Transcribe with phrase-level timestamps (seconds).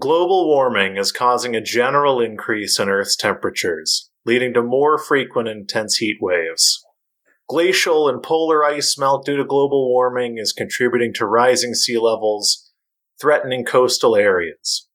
[0.00, 5.98] Global warming is causing a general increase in Earth's temperatures, leading to more frequent intense
[5.98, 6.84] heat waves.
[7.48, 12.72] Glacial and polar ice melt due to global warming is contributing to rising sea levels,
[13.20, 14.88] threatening coastal areas.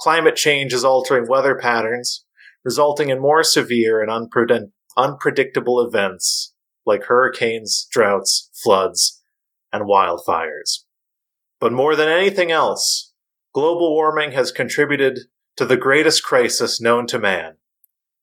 [0.00, 2.24] Climate change is altering weather patterns,
[2.64, 6.54] resulting in more severe and unpredict- unpredictable events
[6.86, 9.22] like hurricanes, droughts, floods,
[9.74, 10.84] and wildfires.
[11.60, 13.07] But more than anything else,
[13.52, 15.20] global warming has contributed
[15.56, 17.56] to the greatest crisis known to man.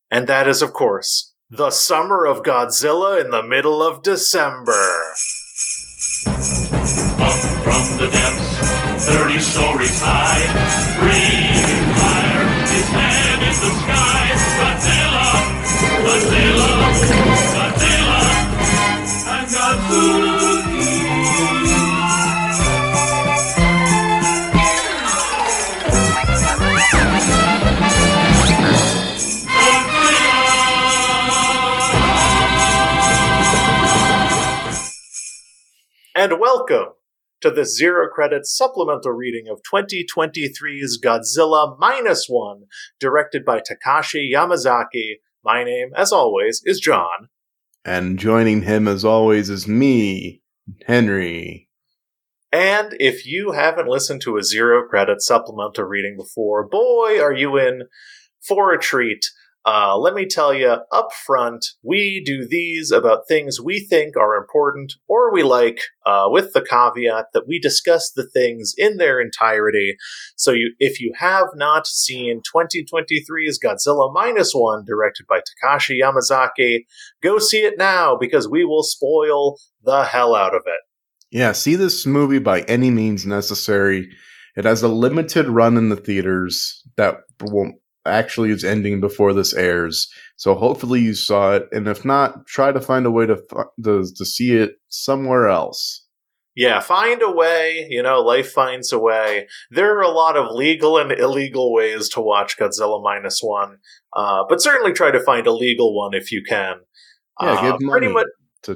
[0.10, 4.72] And that is, of course, the summer of Godzilla in the middle of December.
[7.18, 10.46] Up from the depths, 30 stories high,
[11.00, 14.26] breathing fire, his head in the sky.
[14.56, 15.26] Godzilla,
[16.06, 16.72] Godzilla,
[17.56, 18.22] Godzilla,
[19.36, 20.35] and
[36.18, 36.94] And welcome
[37.42, 42.68] to this zero credit supplemental reading of 2023's Godzilla Minus One,
[43.02, 45.16] directed by Takashi Yamazaki.
[45.44, 47.28] My name, as always, is John.
[47.84, 50.42] And joining him, as always, is me,
[50.88, 51.68] Henry.
[52.50, 57.58] And if you haven't listened to a zero credit supplemental reading before, boy, are you
[57.58, 57.90] in
[58.48, 59.26] for a treat.
[59.66, 64.36] Uh, let me tell you up front, we do these about things we think are
[64.36, 69.20] important or we like, uh, with the caveat that we discuss the things in their
[69.20, 69.96] entirety.
[70.36, 76.82] So you, if you have not seen 2023's Godzilla Minus One, directed by Takashi Yamazaki,
[77.24, 80.82] go see it now because we will spoil the hell out of it.
[81.32, 84.10] Yeah, see this movie by any means necessary.
[84.56, 87.76] It has a limited run in the theaters that won't
[88.06, 90.08] actually is ending before this airs.
[90.36, 93.38] So hopefully you saw it, and if not, try to find a way to
[93.84, 96.06] to, to see it somewhere else.
[96.56, 97.86] Yeah, find a way.
[97.90, 99.48] You know, life finds a way.
[99.72, 103.80] There are a lot of legal and illegal ways to watch Godzilla minus one,
[104.16, 106.76] uh, but certainly try to find a legal one if you can.
[107.42, 108.28] Yeah, uh, give money pretty much.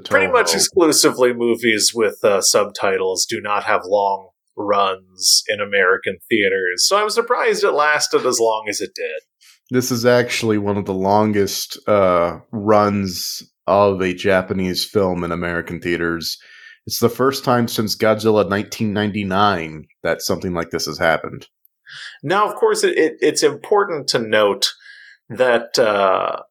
[0.06, 4.28] Pretty much exclusively movies with uh, subtitles do not have long
[4.59, 6.86] runs in American theaters.
[6.86, 9.22] So I'm surprised it lasted as long as it did.
[9.72, 15.80] This is actually one of the longest uh, runs of a Japanese film in American
[15.80, 16.38] theaters.
[16.86, 21.47] It's the first time since Godzilla 1999 that something like this has happened.
[22.24, 24.74] Now, of course, it, it, it's important to note
[25.30, 26.41] that, uh,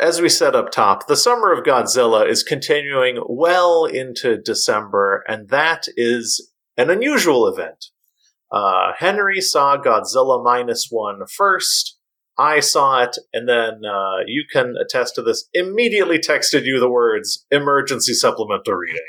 [0.00, 5.48] as we said up top, the summer of Godzilla is continuing well into December, and
[5.50, 7.86] that is an unusual event.
[8.50, 11.98] Uh, Henry saw Godzilla minus one first.
[12.36, 15.48] I saw it, and then uh, you can attest to this.
[15.54, 19.00] Immediately texted you the words "emergency supplemental reading."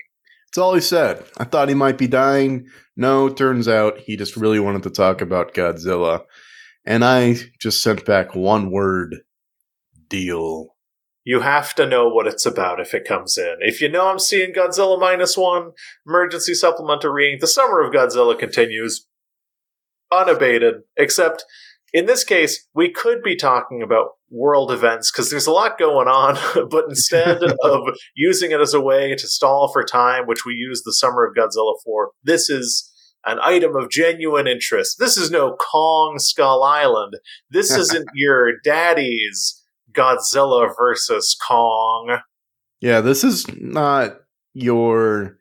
[0.47, 1.23] That's all he said.
[1.37, 2.67] I thought he might be dying.
[2.95, 6.21] No, turns out he just really wanted to talk about Godzilla,
[6.85, 9.17] and I just sent back one word:
[10.07, 10.74] deal
[11.25, 13.55] you have to know what it's about if it comes in.
[13.59, 15.71] If you know I'm seeing Godzilla minus one,
[16.07, 19.07] emergency supplemental reading, the summer of Godzilla continues
[20.11, 21.43] unabated, except
[21.91, 26.07] in this case, we could be talking about world events because there's a lot going
[26.07, 26.35] on,
[26.69, 27.81] but instead of
[28.15, 31.35] using it as a way to stall for time, which we use the summer of
[31.35, 32.91] Godzilla for, this is
[33.25, 34.97] an item of genuine interest.
[34.99, 37.15] This is no Kong Skull Island.
[37.49, 39.63] This isn't your daddy's
[39.95, 42.19] Godzilla versus Kong.
[42.81, 44.17] Yeah, this is not
[44.53, 45.37] your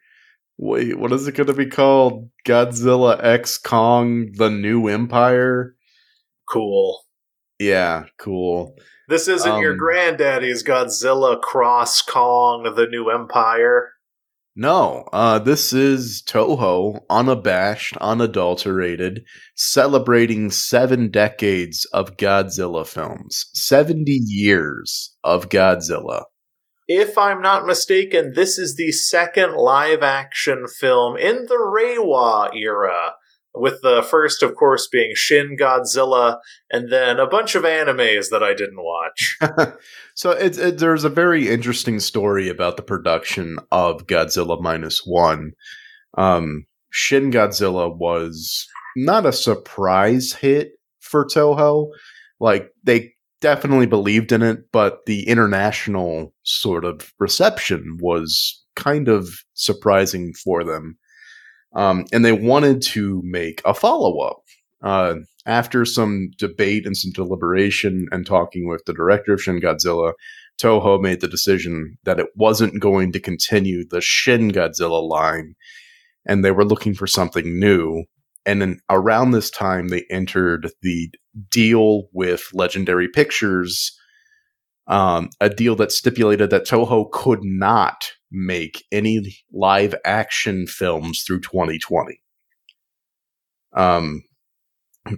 [0.59, 2.31] wait, what is it going to be called?
[2.47, 5.76] Godzilla X Kong: The New Empire.
[6.48, 7.03] Cool.
[7.59, 8.76] Yeah, cool.
[9.09, 13.94] This isn't um, your granddaddy's Godzilla Cross Kong: The New Empire.
[14.56, 19.25] No, uh, this is Toho, unabashed, unadulterated,
[19.56, 23.46] celebrating seven decades of Godzilla films.
[23.55, 26.23] 70 years of Godzilla.
[26.87, 33.14] If I'm not mistaken, this is the second live action film in the Reiwa era
[33.55, 36.39] with the first, of course, being Shin Godzilla,
[36.71, 39.39] and then a bunch of animes that I didn't watch.
[40.15, 45.53] so it, there's a very interesting story about the production of Godzilla minus one.
[46.19, 48.67] Um, Shin Godzilla was
[48.97, 51.89] not a surprise hit for Toho.
[52.41, 59.29] Like they definitely believed in it, but the international sort of reception was kind of
[59.55, 60.99] surprising for them
[61.75, 64.43] um, and they wanted to make a follow up.
[64.82, 65.17] Uh,
[65.47, 70.12] after some debate and some deliberation and talking with the director of Shin Godzilla,
[70.61, 75.55] Toho made the decision that it wasn't going to continue the Shin Godzilla line
[76.26, 78.05] and they were looking for something new.
[78.47, 81.11] And then around this time, they entered the
[81.50, 83.99] deal with Legendary Pictures,
[84.87, 91.40] um, a deal that stipulated that Toho could not make any live action films through
[91.40, 92.20] 2020.
[93.75, 94.22] Um,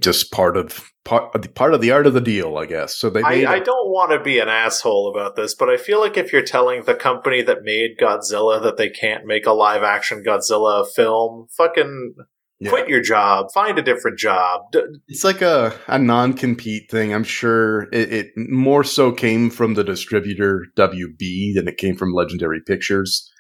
[0.01, 2.97] just part of part part of the art of the deal, I guess.
[2.97, 3.23] So they.
[3.23, 6.33] I, I don't want to be an asshole about this, but I feel like if
[6.33, 10.87] you're telling the company that made Godzilla that they can't make a live action Godzilla
[10.87, 12.15] film, fucking
[12.59, 12.71] yeah.
[12.71, 14.63] quit your job, find a different job.
[15.09, 17.15] It's like a a non compete thing.
[17.15, 22.13] I'm sure it, it more so came from the distributor WB than it came from
[22.13, 23.31] Legendary Pictures.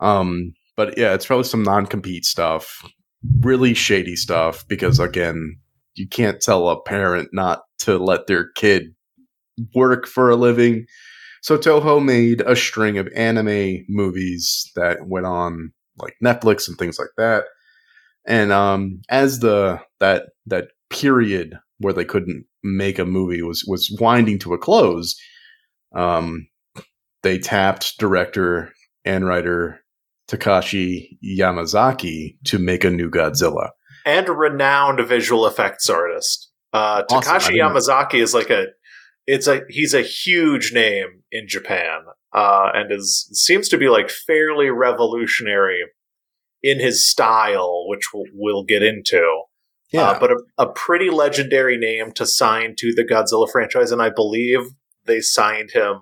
[0.00, 2.84] Um, but yeah, it's probably some non compete stuff
[3.40, 5.58] really shady stuff because again
[5.94, 8.94] you can't tell a parent not to let their kid
[9.74, 10.84] work for a living.
[11.42, 16.98] So Toho made a string of anime movies that went on like Netflix and things
[16.98, 17.44] like that.
[18.26, 23.94] And um, as the that that period where they couldn't make a movie was was
[24.00, 25.14] winding to a close,
[25.94, 26.46] um,
[27.22, 28.72] they tapped director
[29.04, 29.84] and writer
[30.30, 33.70] Takashi Yamazaki to make a new Godzilla
[34.06, 36.50] and a renowned visual effects artist.
[36.72, 37.34] Uh, awesome.
[37.34, 38.66] Takashi Yamazaki is like a
[39.26, 42.00] it's a he's a huge name in Japan
[42.32, 45.82] uh, and is seems to be like fairly revolutionary
[46.62, 49.18] in his style, which we'll, we'll get into.
[49.18, 50.10] Uh, yeah.
[50.10, 54.10] Uh, but a, a pretty legendary name to sign to the Godzilla franchise, and I
[54.10, 54.60] believe
[55.06, 56.00] they signed him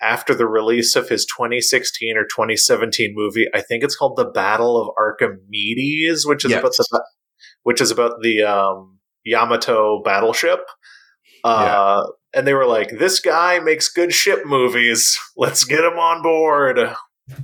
[0.00, 3.46] after the release of his 2016 or 2017 movie.
[3.54, 6.60] I think it's called The Battle of Archimedes, which is yes.
[6.60, 7.04] about the
[7.62, 10.60] which is about the um, Yamato battleship.
[11.42, 12.38] Uh, yeah.
[12.38, 15.18] And they were like, "This guy makes good ship movies.
[15.36, 16.78] Let's get him on board."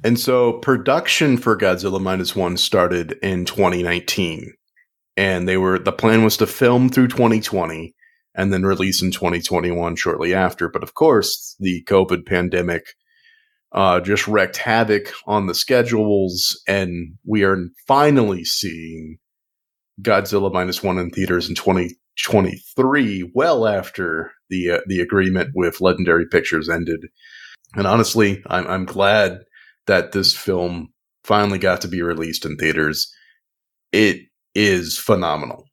[0.04, 4.52] And so production for Godzilla minus one started in 2019,
[5.16, 7.94] and they were the plan was to film through 2020
[8.34, 10.68] and then release in 2021 shortly after.
[10.68, 12.94] But of course, the COVID pandemic
[13.72, 17.56] uh, just wreaked havoc on the schedules, and we are
[17.86, 19.18] finally seeing
[20.02, 26.26] Godzilla minus one in theaters in 2023, well after the uh, the agreement with Legendary
[26.26, 27.06] Pictures ended.
[27.76, 29.40] And honestly, I'm I'm glad
[29.90, 30.92] that this film
[31.24, 33.12] finally got to be released in theaters.
[33.90, 34.20] It
[34.54, 35.64] is phenomenal.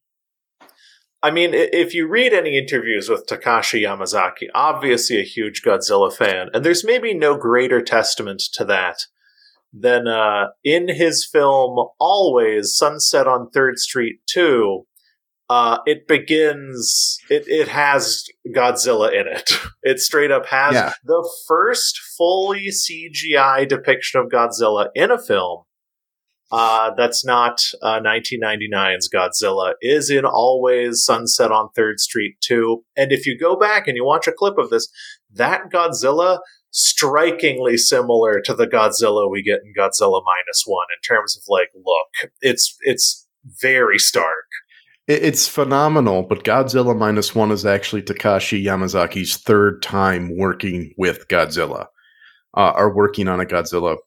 [1.21, 6.49] I mean, if you read any interviews with Takashi Yamazaki, obviously a huge Godzilla fan,
[6.51, 9.01] and there's maybe no greater testament to that
[9.71, 14.83] than uh, in his film Always Sunset on Third Street 2.
[15.49, 19.51] Uh, it begins, it, it has Godzilla in it.
[19.83, 20.91] It straight up has yeah.
[21.05, 25.63] the first fully CGI depiction of Godzilla in a film
[26.51, 32.83] uh, that's not uh, 1999's Godzilla, is in Always Sunset on Third Street 2.
[32.95, 34.88] And if you go back and you watch a clip of this,
[35.33, 36.39] that Godzilla
[36.71, 41.69] strikingly similar to the Godzilla we get in Godzilla minus one in terms of like
[41.73, 42.31] look.
[42.41, 43.27] It's it's
[43.61, 44.45] very stark.
[45.07, 51.86] It's phenomenal, but Godzilla minus one is actually Takashi Yamazaki's third time working with Godzilla,
[52.55, 53.98] uh, or working on a Godzilla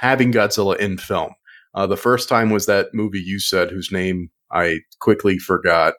[0.00, 1.32] having Godzilla in film.
[1.74, 5.94] Uh, the first time was that movie you said, whose name I quickly forgot.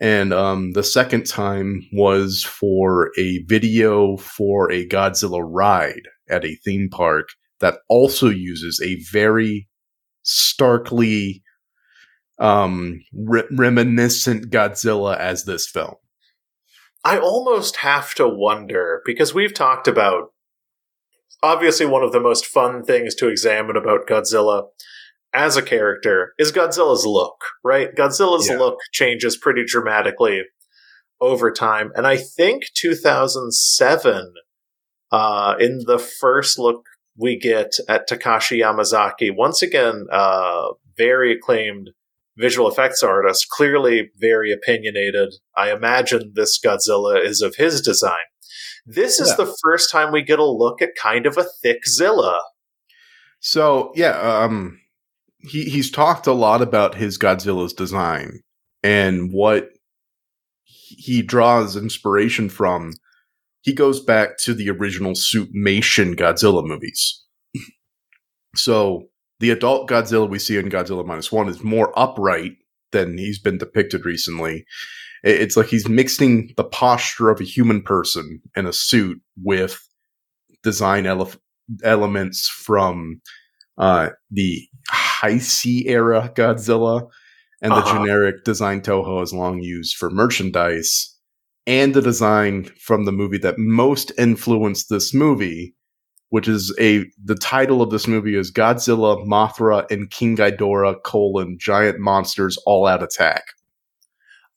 [0.00, 6.54] And um, the second time was for a video for a Godzilla ride at a
[6.64, 9.68] theme park that also uses a very
[10.22, 11.42] starkly
[12.42, 15.94] um, re- reminiscent Godzilla as this film.
[17.04, 20.32] I almost have to wonder because we've talked about
[21.42, 24.64] obviously one of the most fun things to examine about Godzilla
[25.32, 27.94] as a character is Godzilla's look, right?
[27.94, 28.58] Godzilla's yeah.
[28.58, 30.42] look changes pretty dramatically
[31.20, 31.92] over time.
[31.94, 34.34] And I think 2007,
[35.12, 36.84] uh, in the first look
[37.16, 41.90] we get at Takashi Yamazaki, once again, uh, very acclaimed
[42.36, 45.34] visual effects artist, clearly very opinionated.
[45.56, 48.14] I imagine this Godzilla is of his design.
[48.84, 49.44] This is yeah.
[49.44, 52.40] the first time we get a look at kind of a thick Zilla.
[53.40, 54.80] So yeah, um,
[55.38, 58.40] he he's talked a lot about his Godzilla's design
[58.82, 59.68] and what
[60.64, 62.92] he draws inspiration from.
[63.60, 67.24] He goes back to the original Suitmation Godzilla movies.
[68.56, 69.08] so
[69.42, 72.52] the adult Godzilla we see in Godzilla minus one is more upright
[72.92, 74.64] than he's been depicted recently.
[75.24, 79.78] It's like he's mixing the posture of a human person in a suit with
[80.62, 81.32] design ele-
[81.82, 83.20] elements from
[83.78, 84.60] uh, the
[84.92, 87.08] Heisei era Godzilla
[87.60, 87.98] and the Uh-huh.
[87.98, 91.16] generic design Toho has long used for merchandise,
[91.66, 95.74] and the design from the movie that most influenced this movie,
[96.32, 101.58] which is a the title of this movie is Godzilla, Mothra, and King Ghidorah: colon
[101.60, 103.44] Giant Monsters All Out Attack.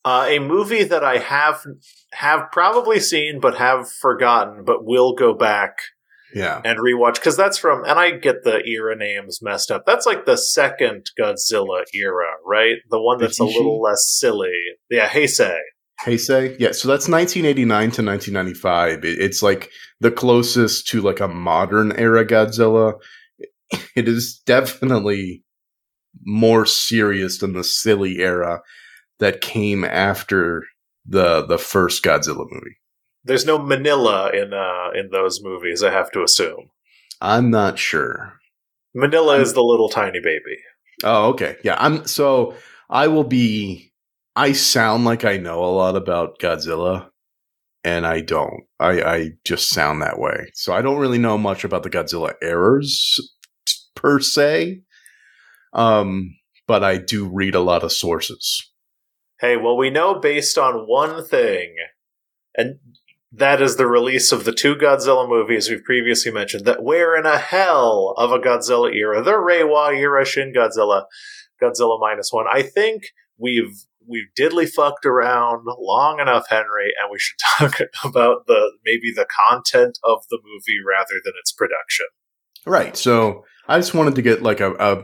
[0.05, 1.65] Uh, a movie that I have
[2.13, 5.79] have probably seen but have forgotten, but will go back
[6.33, 7.83] Yeah, and rewatch because that's from.
[7.83, 9.83] And I get the era names messed up.
[9.85, 12.77] That's like the second Godzilla era, right?
[12.89, 14.53] The one that's a little less silly.
[14.89, 15.57] Yeah, Heisei.
[16.01, 16.55] Heisei.
[16.59, 18.99] Yeah, so that's 1989 to 1995.
[19.03, 19.69] It's like
[20.05, 22.93] the closest to like a modern era Godzilla.
[23.95, 25.43] It is definitely
[26.23, 28.61] more serious than the silly era
[29.17, 30.63] that came after
[31.07, 32.77] the the first Godzilla movie.
[33.23, 35.81] There's no Minilla in uh, in those movies.
[35.81, 36.69] I have to assume
[37.19, 38.33] I'm not sure.
[38.95, 40.57] Minilla is the little tiny baby.
[41.03, 41.57] Oh, okay.
[41.63, 42.53] Yeah, I'm so
[42.91, 43.91] I will be
[44.35, 47.09] I sound like I know a lot about Godzilla
[47.85, 48.63] and I don't.
[48.79, 50.51] I I just sound that way.
[50.55, 53.17] So I don't really know much about the Godzilla errors
[53.95, 54.81] per se.
[55.71, 56.35] Um
[56.67, 58.71] but I do read a lot of sources.
[59.39, 61.75] Hey, well, we know based on one thing,
[62.55, 62.79] and
[63.31, 67.27] that is the release of the two Godzilla movies we've previously mentioned, that we're in
[67.27, 71.03] a hell of a Godzilla era, the Reiwa era Shin Godzilla,
[71.61, 72.45] Godzilla minus one.
[72.51, 73.03] I think
[73.37, 73.75] we've
[74.07, 79.27] we've diddly fucked around long enough, Henry, and we should talk about the maybe the
[79.49, 82.05] content of the movie rather than its production.
[82.65, 82.95] Right.
[82.97, 85.03] So I just wanted to get like a a,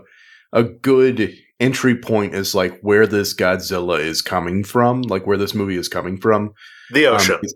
[0.54, 5.54] a good entry point is like where this Godzilla is coming from, like where this
[5.54, 6.54] movie is coming from.
[6.92, 7.36] The Um, ocean.
[7.36, 7.54] it's-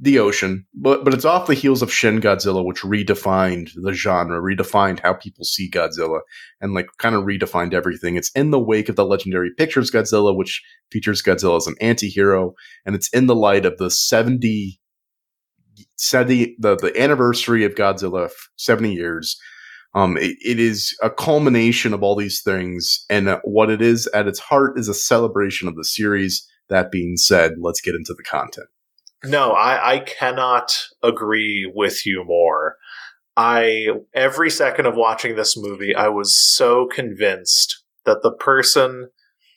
[0.00, 4.40] the ocean, but but it's off the heels of Shin Godzilla, which redefined the genre,
[4.40, 6.20] redefined how people see Godzilla,
[6.60, 8.16] and like kind of redefined everything.
[8.16, 12.54] It's in the wake of the legendary Pictures Godzilla, which features Godzilla as an anti-hero,
[12.84, 14.80] and it's in the light of the 70,
[15.96, 19.38] 70 the the anniversary of Godzilla, seventy years.
[19.94, 24.08] Um, it, it is a culmination of all these things, and uh, what it is
[24.08, 26.48] at its heart is a celebration of the series.
[26.70, 28.66] That being said, let's get into the content.
[29.24, 32.76] No, I, I cannot agree with you more.
[33.36, 39.08] I every second of watching this movie, I was so convinced that the person,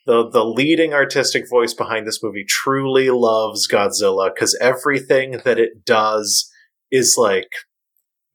[0.06, 5.86] the the leading artistic voice behind this movie, truly loves Godzilla because everything that it
[5.86, 6.52] does
[6.92, 7.50] is like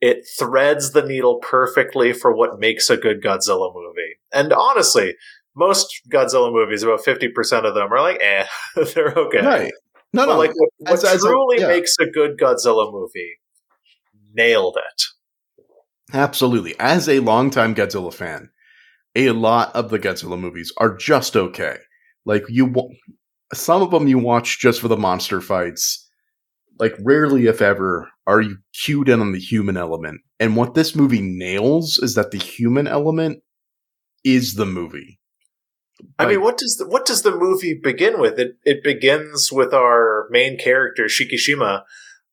[0.01, 4.15] it threads the needle perfectly for what makes a good Godzilla movie.
[4.33, 5.15] And honestly,
[5.57, 8.47] most Godzilla movies, about fifty percent of them are like, eh,
[8.95, 9.45] they're okay.
[9.45, 9.73] Right.
[10.15, 10.39] No, But no.
[10.39, 11.69] like what, what as- as a- truly yeah.
[11.69, 13.39] makes a good Godzilla movie,
[14.35, 15.03] nailed it.
[16.15, 16.75] Absolutely.
[16.79, 18.51] As a longtime Godzilla fan,
[19.15, 21.77] a lot of the Godzilla movies are just okay.
[22.27, 22.75] Like you,
[23.55, 26.07] some of them you watch just for the monster fights.
[26.79, 30.21] Like rarely, if ever, are you cued in on the human element.
[30.41, 33.43] And what this movie nails is that the human element
[34.25, 35.19] is the movie.
[36.19, 38.39] I mean, what does the, what does the movie begin with?
[38.39, 41.83] It it begins with our main character Shikishima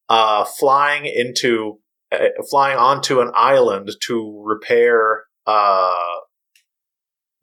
[0.10, 1.80] uh, flying into
[2.12, 5.96] uh, flying onto an island to repair uh,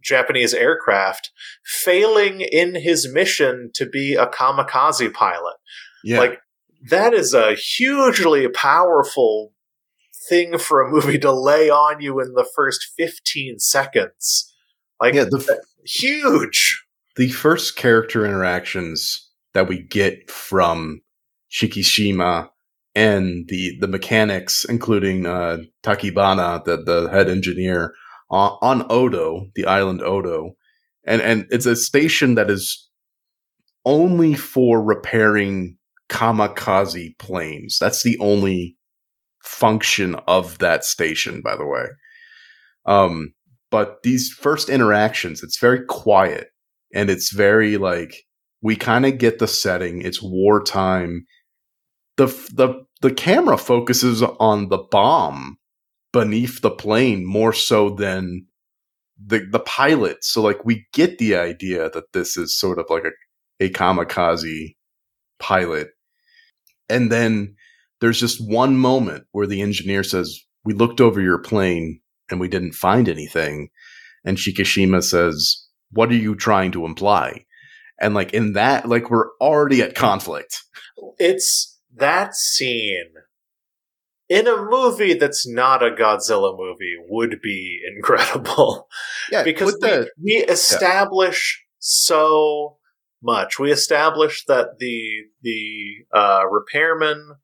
[0.02, 1.30] Japanese aircraft,
[1.64, 5.56] failing in his mission to be a kamikaze pilot.
[6.04, 6.20] Yeah.
[6.20, 6.40] Like
[6.90, 9.52] that is a hugely powerful
[10.28, 14.52] thing for a movie to lay on you in the first 15 seconds.
[15.00, 15.24] Like yeah.
[15.24, 16.84] The, f- huge.
[17.16, 21.00] the first character interactions that we get from
[21.50, 22.48] Shikishima
[22.94, 27.94] and the the mechanics, including uh, Tachibana, the the head engineer
[28.30, 30.56] on, on Odo, the island Odo,
[31.06, 32.88] and and it's a station that is
[33.84, 35.76] only for repairing
[36.08, 37.78] kamikaze planes.
[37.78, 38.76] That's the only
[39.42, 41.86] function of that station, by the way.
[42.86, 43.32] Um,
[43.70, 46.48] but these first interactions, it's very quiet
[46.94, 48.24] and it's very like
[48.62, 50.02] we kind of get the setting.
[50.02, 51.26] It's wartime.
[52.16, 55.58] The the the camera focuses on the bomb
[56.12, 58.46] beneath the plane more so than
[59.22, 60.24] the the pilot.
[60.24, 63.10] So like we get the idea that this is sort of like a
[63.64, 64.74] a kamikaze
[65.38, 65.88] pilot.
[66.88, 67.56] And then
[68.00, 72.48] there's just one moment where the engineer says, "We looked over your plane and we
[72.48, 73.70] didn't find anything."
[74.24, 77.46] And Shikishima says, "What are you trying to imply?"
[78.00, 80.62] And like in that, like we're already at conflict.
[81.18, 83.12] It's that scene
[84.28, 88.88] in a movie that's not a Godzilla movie would be incredible.
[89.30, 92.78] Yeah, because the- we, we establish so
[93.22, 93.58] much.
[93.58, 95.08] We establish that the
[95.42, 97.36] the uh, repairmen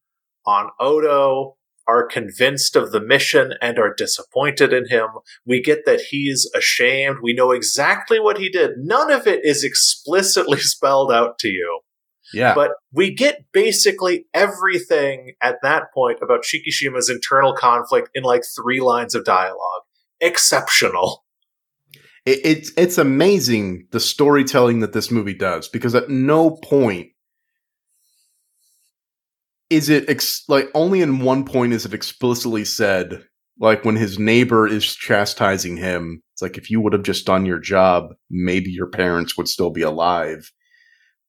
[0.45, 5.09] on Odo are convinced of the mission and are disappointed in him.
[5.45, 7.19] We get that he's ashamed.
[7.23, 8.73] We know exactly what he did.
[8.79, 11.81] None of it is explicitly spelled out to you.
[12.33, 18.43] yeah, But we get basically everything at that point about Shikishima's internal conflict in like
[18.57, 19.83] three lines of dialogue.
[20.21, 21.25] Exceptional.
[22.25, 27.09] it, it's it's amazing the storytelling that this movie does because at no point
[29.73, 33.25] is it ex- like only in one point is it explicitly said
[33.59, 37.47] like when his neighbor is chastising him it's like if you would have just done
[37.47, 40.51] your job maybe your parents would still be alive.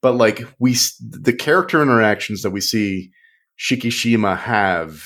[0.01, 3.11] But like we the character interactions that we see
[3.57, 5.03] Shikishima have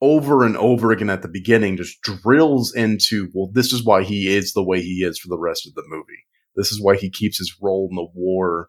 [0.00, 4.34] over and over again at the beginning just drills into well this is why he
[4.34, 6.24] is the way he is for the rest of the movie.
[6.56, 8.68] This is why he keeps his role in the war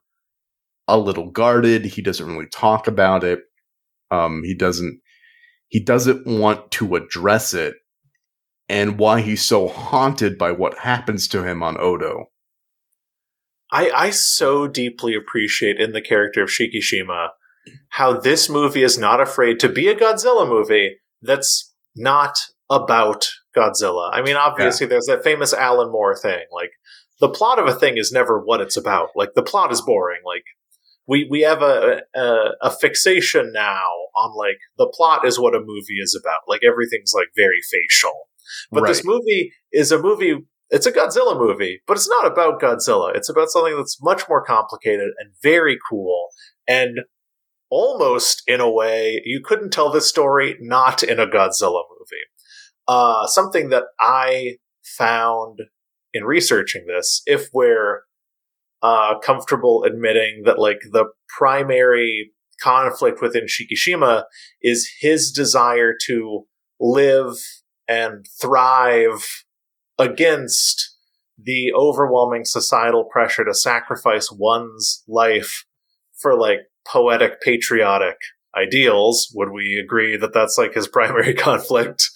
[0.88, 1.86] a little guarded.
[1.86, 3.39] He doesn't really talk about it
[4.13, 5.00] um he doesn't
[5.67, 7.75] he doesn't want to address it
[8.70, 12.25] and why he's so haunted by what happens to him on Odo
[13.72, 17.29] I, I so deeply appreciate in the character of Shikishima
[17.89, 22.38] how this movie is not afraid to be a Godzilla movie that's not
[22.70, 24.12] about Godzilla.
[24.13, 26.43] I mean, obviously, there's that famous Alan Moore thing.
[26.51, 26.72] Like,
[27.20, 29.10] the plot of a thing is never what it's about.
[29.15, 30.22] Like, the plot is boring.
[30.25, 30.43] Like,
[31.07, 35.60] we, we have a, a, a fixation now on, like, the plot is what a
[35.60, 36.41] movie is about.
[36.48, 38.13] Like, everything's, like, very facial.
[38.72, 40.38] But this movie is a movie
[40.74, 43.15] it's a Godzilla movie, but it's not about Godzilla.
[43.15, 46.29] It's about something that's much more complicated and very cool.
[46.67, 47.01] And
[47.69, 52.23] almost in a way, you couldn't tell this story not in a Godzilla movie.
[52.88, 55.60] Uh, something that I found
[56.12, 58.01] in researching this, if we're
[58.84, 61.06] uh, comfortable admitting that, like, the
[61.38, 64.24] primary conflict within Shikishima
[64.62, 66.46] is his desire to
[66.80, 67.36] live
[67.88, 69.43] and thrive
[70.00, 70.96] against
[71.38, 75.65] the overwhelming societal pressure to sacrifice one's life
[76.13, 78.17] for like poetic patriotic
[78.56, 79.32] ideals.
[79.36, 82.10] Would we agree that that's like his primary conflict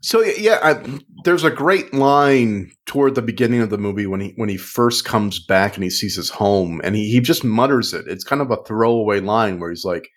[0.00, 4.32] So yeah, I, there's a great line toward the beginning of the movie when he
[4.36, 7.92] when he first comes back and he sees his home and he, he just mutters
[7.94, 8.06] it.
[8.08, 10.08] It's kind of a throwaway line where he's like,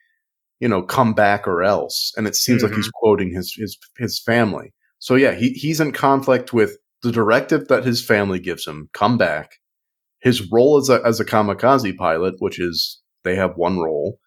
[0.59, 2.99] you know, come back or else, and it seems like he's mm-hmm.
[2.99, 4.73] quoting his his his family.
[4.99, 9.17] So yeah, he he's in conflict with the directive that his family gives him, come
[9.17, 9.59] back.
[10.21, 14.19] His role as a as a kamikaze pilot, which is they have one role,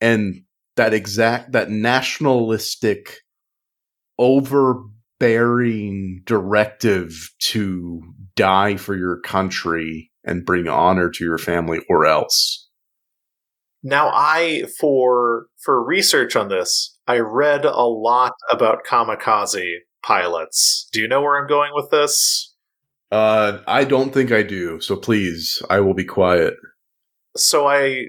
[0.00, 0.42] and
[0.76, 3.20] that exact that nationalistic
[4.18, 8.02] overbearing directive to
[8.36, 12.68] die for your country and bring honor to your family or else.
[13.82, 21.00] now i for for research on this i read a lot about kamikaze pilots do
[21.00, 22.50] you know where i'm going with this
[23.12, 26.54] Uh, I don't think I do, so please, I will be quiet.
[27.36, 28.06] so I,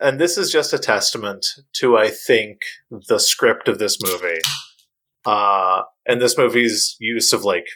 [0.00, 2.58] and this is just a testament to, I think,
[3.08, 4.40] the script of this movie,
[5.24, 7.66] uh, and this movie's use of like,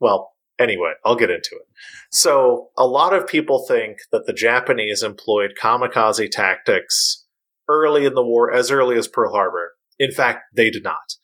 [0.00, 1.66] well, anyway, I'll get into it.
[2.10, 7.24] So a lot of people think that the Japanese employed kamikaze tactics
[7.68, 9.72] early in the war, as early as Pearl Harbor.
[9.98, 11.14] In fact, they did not.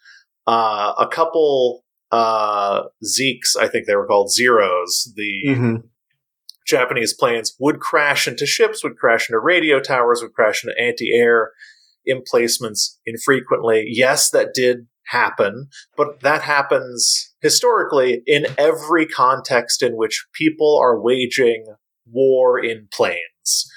[0.47, 5.77] Uh, a couple uh, Zekes, I think they were called Zeros, the Mm-hmm.
[6.65, 11.51] Japanese planes would crash into ships, would crash into radio towers, would crash into anti-air
[12.07, 13.85] emplacements infrequently.
[13.89, 21.01] Yes, that did happen, but that happens historically in every context in which people are
[21.01, 21.65] waging
[22.07, 23.71] war in planes.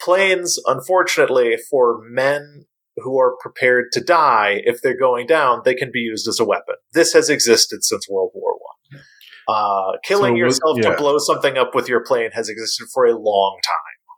[0.00, 2.66] Planes, unfortunately, for men
[2.98, 6.44] who are prepared to die if they're going down, they can be used as a
[6.44, 6.76] weapon.
[6.92, 9.00] This has existed since World War One.
[9.48, 10.90] Uh, killing So, yourself yeah.
[10.90, 13.74] to blow something up with your plane has existed for a long time.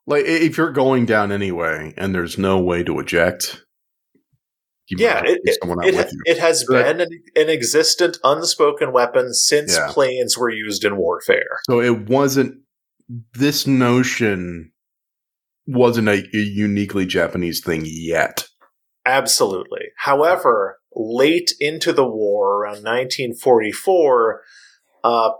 [0.06, 3.62] Like if you're going down anyway and there's no way to eject,
[4.90, 6.22] Yeah, it, it, it, with you.
[6.24, 9.88] it has So that- been an, an existent, unspoken weapon since Yeah.
[9.92, 11.58] planes were used in warfare.
[11.68, 12.60] So it wasn't
[13.34, 14.72] this notion
[15.66, 18.46] wasn't a, a uniquely Japanese thing yet.
[19.04, 19.86] Absolutely.
[19.96, 24.42] However, late into the war, around 1944,
[25.04, 25.30] uh,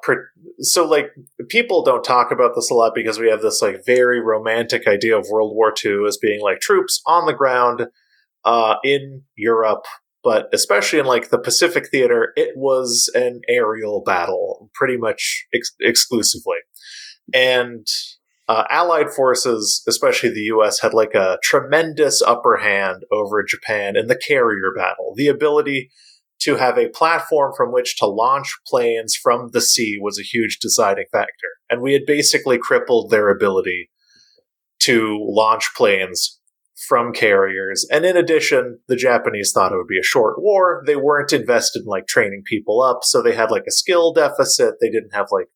[0.61, 1.11] so like
[1.49, 5.17] people don't talk about this a lot because we have this like very romantic idea
[5.19, 7.87] of World War II as being like troops on the ground
[8.45, 9.85] uh, in Europe,
[10.23, 15.75] but especially in like the Pacific theater, it was an aerial battle pretty much ex-
[15.81, 16.59] exclusively,
[17.35, 17.87] and
[18.49, 24.07] uh, Allied forces, especially the U.S., had like a tremendous upper hand over Japan in
[24.07, 25.13] the carrier battle.
[25.15, 25.91] The ability
[26.41, 30.59] to have a platform from which to launch planes from the sea was a huge
[30.61, 31.49] deciding factor.
[31.69, 33.91] And we had basically crippled their ability
[34.81, 36.38] to launch planes
[36.87, 37.87] from carriers.
[37.91, 40.83] And in addition, the Japanese thought it would be a short war.
[40.87, 44.75] They weren't invested in like training people up, so they had like a skill deficit.
[44.81, 45.49] They didn't have like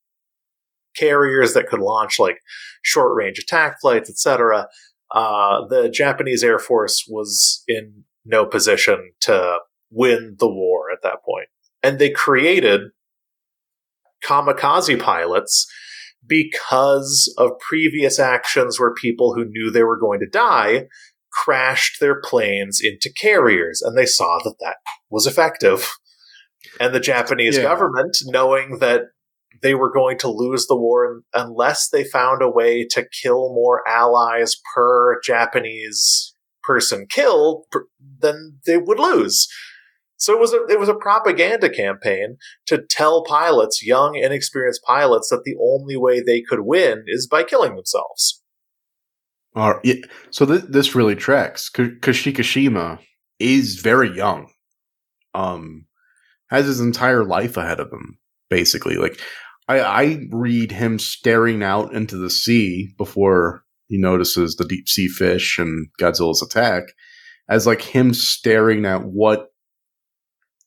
[0.96, 2.38] carriers that could launch like
[2.82, 4.66] short range attack flights, etc.
[5.14, 9.58] Uh, the Japanese Air Force was in no position to
[9.90, 11.48] win the war at that point.
[11.82, 12.80] And they created
[14.24, 15.66] kamikaze pilots
[16.26, 20.86] because of previous actions where people who knew they were going to die
[21.32, 24.76] crashed their planes into carriers and they saw that that
[25.10, 25.90] was effective.
[26.80, 27.64] And the Japanese yeah.
[27.64, 29.02] government, knowing that
[29.62, 33.86] they were going to lose the war unless they found a way to kill more
[33.88, 37.66] allies per Japanese person killed,
[38.20, 39.48] then they would lose.
[40.16, 45.28] So it was a it was a propaganda campaign to tell pilots, young inexperienced pilots,
[45.30, 48.41] that the only way they could win is by killing themselves.
[49.54, 49.96] Uh, yeah,
[50.30, 51.68] so th- this really tracks.
[51.68, 52.98] K- Kashikishima
[53.38, 54.50] is very young.
[55.34, 55.86] Um,
[56.50, 58.18] has his entire life ahead of him,
[58.50, 58.96] basically.
[58.96, 59.20] Like,
[59.68, 65.08] I, I read him staring out into the sea before he notices the deep sea
[65.08, 66.84] fish and Godzilla's attack
[67.48, 69.48] as like him staring at what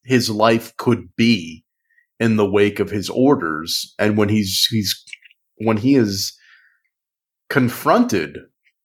[0.04, 1.65] his life could be
[2.19, 5.04] in the wake of his orders and when he's he's
[5.58, 6.38] when he is
[7.50, 8.38] confronted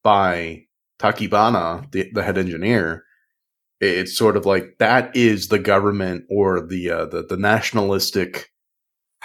[0.02, 0.62] by
[0.98, 3.04] Tachibana the, the head engineer
[3.80, 8.50] it's sort of like that is the government or the uh, the the nationalistic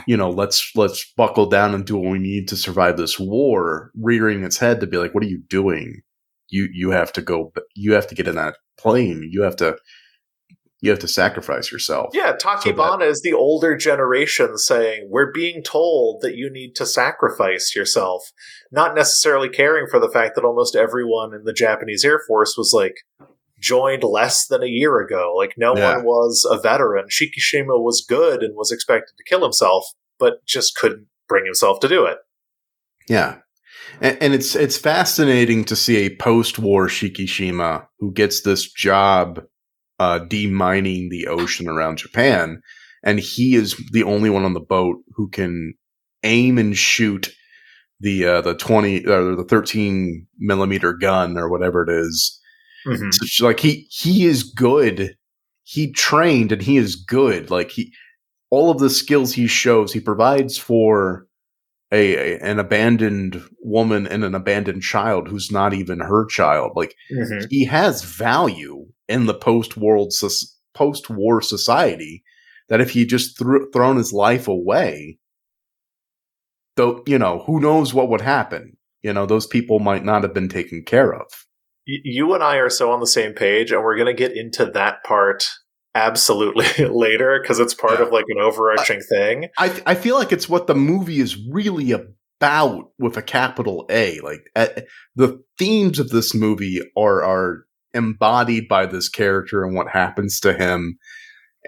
[0.08, 3.92] you know let's let's buckle down and do what we need to survive this war
[3.96, 6.02] rearing its head to be like what are you doing?
[6.50, 9.28] You you have to go you have to get in that plane.
[9.32, 9.78] You have to
[10.82, 12.10] you have to sacrifice yourself.
[12.14, 16.86] Yeah, Tachibana so is the older generation saying, We're being told that you need to
[16.86, 18.32] sacrifice yourself,
[18.72, 22.72] not necessarily caring for the fact that almost everyone in the Japanese Air Force was
[22.74, 22.96] like
[23.60, 25.34] joined less than a year ago.
[25.36, 25.96] Like, no yeah.
[25.96, 27.08] one was a veteran.
[27.10, 29.86] Shikishima was good and was expected to kill himself,
[30.20, 32.18] but just couldn't bring himself to do it.
[33.08, 33.38] Yeah.
[34.02, 39.42] And, and it's it's fascinating to see a post-war Shikishima who gets this job
[40.00, 42.62] uh, demining the ocean around Japan,
[43.04, 45.74] and he is the only one on the boat who can
[46.24, 47.34] aim and shoot
[48.00, 52.40] the uh, the twenty or the thirteen millimeter gun or whatever it is.
[52.86, 53.10] Mm-hmm.
[53.12, 55.16] So, like he he is good.
[55.64, 57.50] He trained and he is good.
[57.50, 57.92] Like he
[58.52, 61.26] all of the skills he shows, he provides for
[61.92, 66.74] a, a, an abandoned woman and an abandoned child who's not even her child.
[66.76, 67.46] Like mm-hmm.
[67.50, 70.13] he has value in the post world
[70.74, 72.24] post war society
[72.70, 75.20] that if he just threw, thrown his life away,
[76.76, 78.78] though you know who knows what would happen.
[79.04, 81.28] You know those people might not have been taken care of.
[81.86, 84.65] You and I are so on the same page, and we're going to get into
[84.65, 85.48] that part
[85.94, 88.06] absolutely later because it's part yeah.
[88.06, 89.50] of like an overarching I, thing.
[89.58, 94.20] I I feel like it's what the movie is really about with a capital A.
[94.22, 94.68] Like uh,
[95.15, 97.65] the themes of this movie are are
[97.96, 100.98] embodied by this character and what happens to him,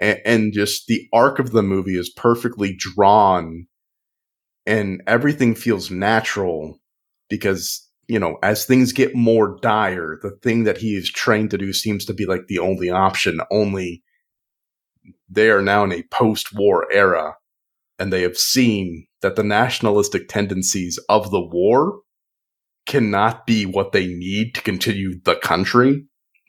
[0.00, 3.66] and, and just the arc of the movie is perfectly drawn,
[4.66, 6.78] and everything feels natural
[7.28, 11.58] because you know, as things get more dire, the thing that he is trained to
[11.58, 13.38] do seems to be like the only option.
[13.50, 14.02] Only
[15.28, 17.34] they are now in a post war era
[17.98, 22.00] and they have seen that the nationalistic tendencies of the war
[22.86, 26.06] cannot be what they need to continue the country.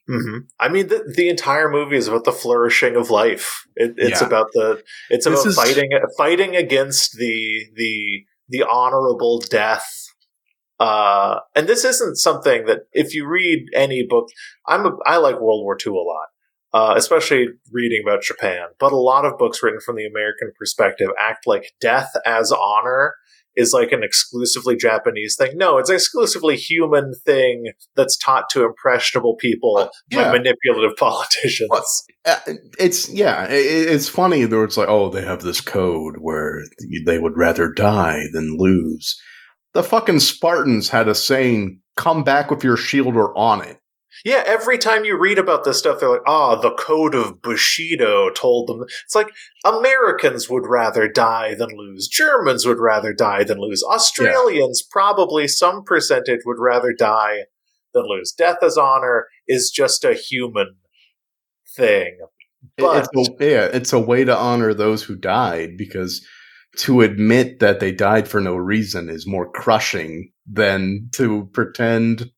[0.09, 0.37] Mm-hmm.
[0.59, 3.65] I mean, the, the entire movie is about the flourishing of life.
[3.75, 4.27] It, it's yeah.
[4.27, 5.55] about the it's this about is...
[5.55, 9.87] fighting fighting against the the the honorable death.
[10.79, 14.29] Uh, and this isn't something that if you read any book,
[14.65, 16.27] I'm a, I like World War II a lot
[16.73, 18.67] uh, especially reading about Japan.
[18.79, 23.15] But a lot of books written from the American perspective act like death as honor
[23.55, 25.51] is like an exclusively Japanese thing.
[25.55, 30.31] No, it's an exclusively human thing that's taught to impressionable people Uh, yeah.
[30.31, 31.69] by manipulative politicians.
[31.71, 31.85] Well,
[32.25, 32.37] Uh,
[32.77, 34.63] it's yeah, it's funny though.
[34.63, 36.61] It's like, oh, they have this code where
[37.05, 39.19] they would rather die than lose.
[39.73, 43.77] The fucking Spartans had a saying, "Come back with your shield or on it."
[44.25, 48.29] Yeah, every time you read about this stuff, they're like, "Ah, the code of Bushido
[48.29, 49.29] told them." It's like
[49.65, 52.07] Americans would rather die than lose.
[52.07, 53.83] Germans would rather die than lose.
[53.83, 57.45] Australians, probably some percentage, would rather die
[57.93, 58.31] than lose.
[58.31, 60.75] Death as honor is just a human
[61.75, 62.17] thing.
[62.77, 66.25] But it's a, yeah, it's a way to honor those who died because
[66.77, 72.31] to admit that they died for no reason is more crushing than to pretend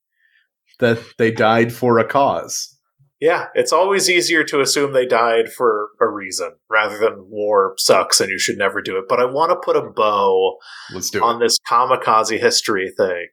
[0.82, 2.78] that they died for a cause.
[3.22, 8.20] yeah, it's always easier to assume they died for a reason rather than war sucks
[8.20, 9.06] and you should never do it.
[9.08, 10.58] But I want to put a bow
[10.94, 11.46] Let's do on it.
[11.46, 13.28] this kamikaze history thing.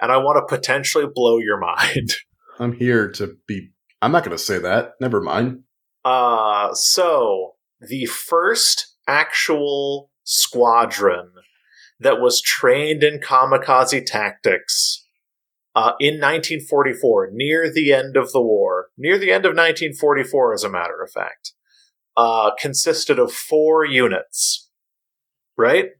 [0.00, 2.14] And I want to potentially blow your mind.
[2.58, 3.70] I'm here to be.
[4.02, 4.92] I'm not going to say that.
[5.00, 5.60] Never mind.
[6.04, 11.30] Uh, so the first actual squadron
[12.00, 15.06] that was trained in kamikaze tactics
[15.74, 20.64] uh, in 1944, near the end of the war, near the end of 1944, as
[20.64, 21.52] a matter of fact,
[22.16, 24.68] uh, consisted of four units.
[25.56, 25.90] Right?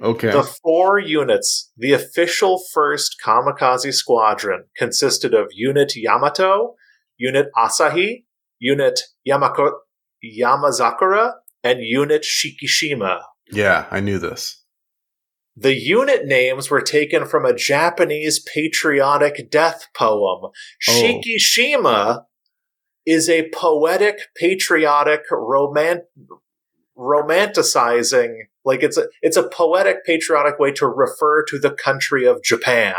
[0.00, 0.30] Okay.
[0.30, 6.76] The four units, the official first kamikaze squadron, consisted of Unit Yamato,
[7.18, 8.24] Unit Asahi,
[8.58, 9.72] Unit Yamako-
[10.24, 13.20] Yamazakura, and Unit Shikishima.
[13.52, 14.61] yeah, I knew this.
[15.56, 20.44] The unit names were taken from a Japanese patriotic death poem.
[20.44, 20.50] Oh.
[20.88, 22.22] Shikishima
[23.04, 26.04] is a poetic, patriotic, roman-
[26.96, 28.34] romanticizing,
[28.64, 32.94] like it's a, it's a poetic, patriotic way to refer to the country of Japan.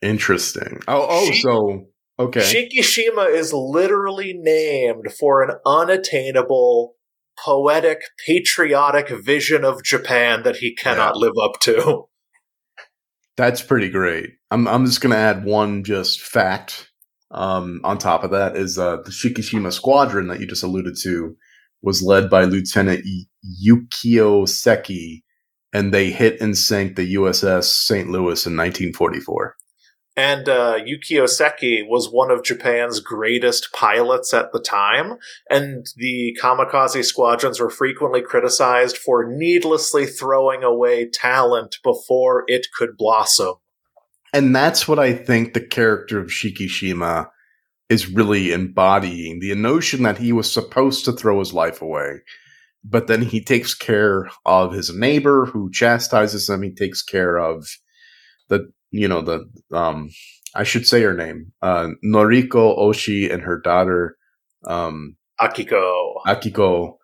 [0.00, 0.80] Interesting.
[0.86, 1.86] Oh, oh, so
[2.18, 2.40] okay.
[2.40, 6.94] Shikishima is literally named for an unattainable,
[7.42, 12.04] poetic, patriotic vision of Japan that he cannot live up to.
[13.36, 14.30] That's pretty great.
[14.50, 16.90] I'm I'm just gonna add one just fact.
[17.30, 21.36] Um, on top of that is uh, the Shikishima squadron that you just alluded to
[21.82, 23.04] was led by Lieutenant
[23.66, 25.24] Yukio Seki,
[25.72, 28.08] and they hit and sank the USS St.
[28.08, 29.56] Lo in 1944.
[30.16, 35.16] And uh, Yukio Seki was one of Japan's greatest pilots at the time,
[35.50, 42.96] and the kamikaze squadrons were frequently criticized for needlessly throwing away talent before it could
[42.96, 43.54] blossom.
[44.32, 47.28] And that's what I think the character of Shikishima
[47.88, 52.20] is really embodying the notion that he was supposed to throw his life away,
[52.84, 56.62] but then he takes care of his neighbor who chastises him.
[56.62, 57.66] He takes care of
[58.48, 60.10] the, you know, the, um,
[60.54, 64.16] I should say her name, uh, Noriko Oishi and her daughter,
[64.66, 66.14] um, Akiko.
[66.26, 66.96] Akiko.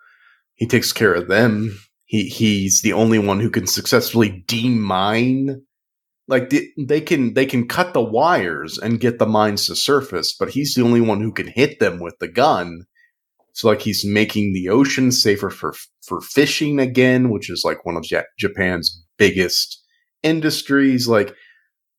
[0.54, 1.76] He takes care of them.
[2.04, 5.62] He he's the only one who can successfully demine.
[6.28, 10.34] Like the, they can they can cut the wires and get the mines to surface,
[10.38, 12.84] but he's the only one who can hit them with the gun.
[13.52, 17.96] So like he's making the ocean safer for for fishing again, which is like one
[17.96, 19.82] of Ja- Japan's biggest
[20.22, 21.08] industries.
[21.08, 21.34] Like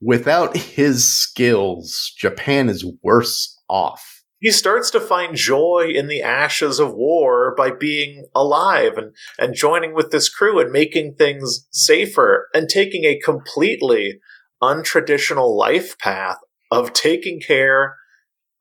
[0.01, 4.23] without his skills, Japan is worse off.
[4.39, 9.55] he starts to find joy in the ashes of war by being alive and, and
[9.55, 14.19] joining with this crew and making things safer and taking a completely
[14.61, 16.37] untraditional life path
[16.71, 17.95] of taking care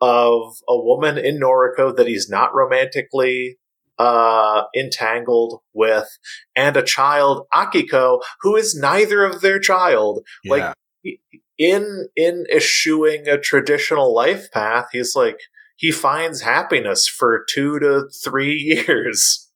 [0.00, 3.57] of a woman in Noriko that he's not romantically
[3.98, 6.09] uh, entangled with
[6.57, 10.74] and a child, Akiko, who is neither of their child Like,
[11.58, 15.38] in in eschewing a traditional life path, he's like
[15.76, 18.54] he finds happiness for two to three
[18.88, 19.48] years.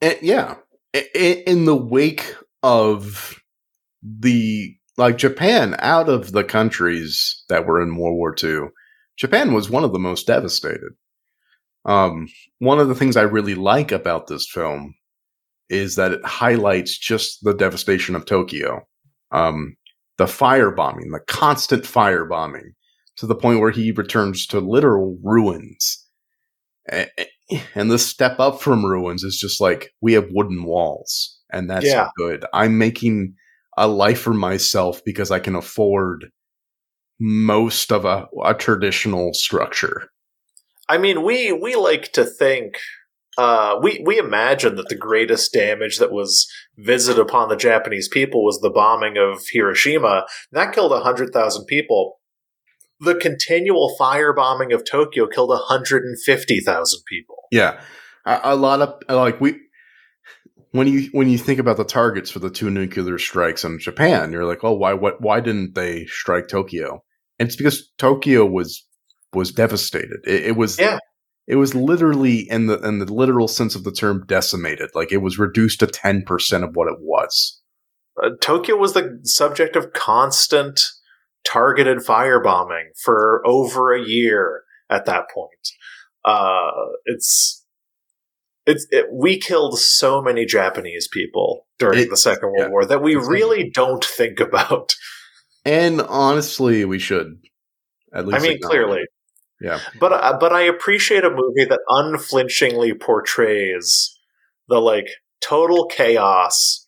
[0.00, 0.56] And, yeah,
[0.94, 3.40] I- I- in the wake of
[4.02, 8.68] the like Japan out of the countries that were in World War II,
[9.16, 10.90] Japan was one of the most devastated.
[11.84, 12.28] Um,
[12.60, 14.94] one of the things I really like about this film
[15.68, 18.86] is that it highlights just the devastation of Tokyo.
[19.32, 19.76] Um,
[20.18, 22.74] the firebombing, the constant firebombing,
[23.16, 26.06] to the point where he returns to literal ruins.
[27.74, 31.84] And the step up from ruins is just like we have wooden walls, and that's
[31.84, 32.08] Yeah.
[32.16, 32.44] good.
[32.52, 33.34] I'm making
[33.76, 36.30] a life for myself because I can afford
[37.20, 40.08] most of a, a traditional structure.
[40.88, 42.78] I mean, we we like to think
[43.36, 48.44] uh, we we imagine that the greatest damage that was visited upon the Japanese people
[48.44, 50.26] was the bombing of Hiroshima.
[50.52, 52.20] That killed hundred thousand people.
[53.00, 57.36] The continual firebombing of Tokyo killed hundred and fifty thousand people.
[57.50, 57.80] Yeah,
[58.24, 59.56] a, a lot of like we
[60.70, 64.32] when you when you think about the targets for the two nuclear strikes in Japan,
[64.32, 67.02] you're like, oh, why what why didn't they strike Tokyo?
[67.38, 68.84] And it's because Tokyo was
[69.32, 70.18] was devastated.
[70.26, 70.98] It, it was Yeah.
[71.46, 74.90] It was literally in the in the literal sense of the term decimated.
[74.94, 77.60] Like it was reduced to ten percent of what it was.
[78.22, 80.80] Uh, Tokyo was the subject of constant
[81.44, 85.50] targeted firebombing for over a year at that point.
[86.24, 86.70] Uh,
[87.04, 87.64] it's
[88.66, 92.84] it's it, we killed so many Japanese people during It- the Second World yeah, War
[92.86, 94.94] that we really don't think about.
[95.66, 97.38] And honestly, we should.
[98.12, 99.02] At least I mean, clearly.
[99.60, 99.80] Yeah.
[100.00, 104.18] But uh, but I appreciate a movie that unflinchingly portrays
[104.68, 105.08] the like
[105.40, 106.86] total chaos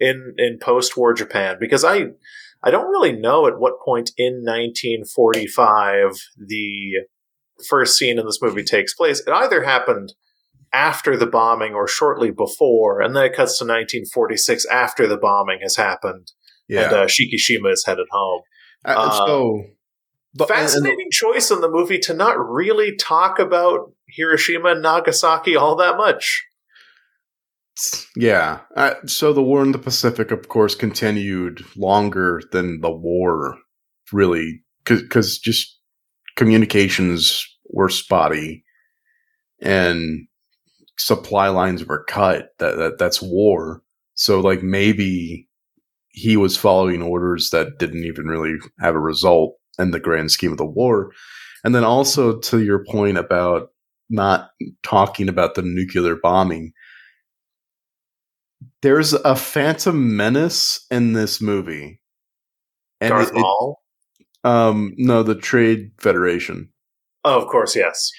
[0.00, 2.06] in in post-war Japan because I
[2.62, 6.92] I don't really know at what point in 1945 the
[7.68, 9.20] first scene in this movie takes place.
[9.20, 10.12] It either happened
[10.72, 15.58] after the bombing or shortly before, and then it cuts to 1946 after the bombing
[15.62, 16.32] has happened
[16.68, 16.84] Yeah.
[16.84, 18.42] and uh, Shikishima is headed home
[18.84, 19.64] Uh, so
[20.34, 24.82] but- and- and- fascinating choice in the movie to not really talk about Hiroshima and
[24.82, 26.44] Nagasaki all that much.
[28.16, 28.60] Yeah.
[28.76, 33.56] Uh, so the war in the Pacific, of course, continued longer than the war,
[34.12, 35.78] really, because just
[36.36, 38.64] communications were spotty
[39.60, 40.26] and
[40.98, 42.50] supply lines were cut.
[42.58, 43.82] That, that that's war.
[44.14, 45.48] So like maybe
[46.08, 50.52] he was following orders that didn't even really have a result in the grand scheme
[50.52, 51.12] of the war.
[51.64, 53.70] And then also to your point about
[54.10, 54.50] not
[54.82, 56.72] talking about the nuclear bombing
[58.82, 62.00] there's a Phantom Menace in this movie,
[63.00, 63.80] and Darth it- it- Maul.
[64.44, 66.68] um, no, the Trade Federation.
[67.24, 68.10] Oh, of course, yes.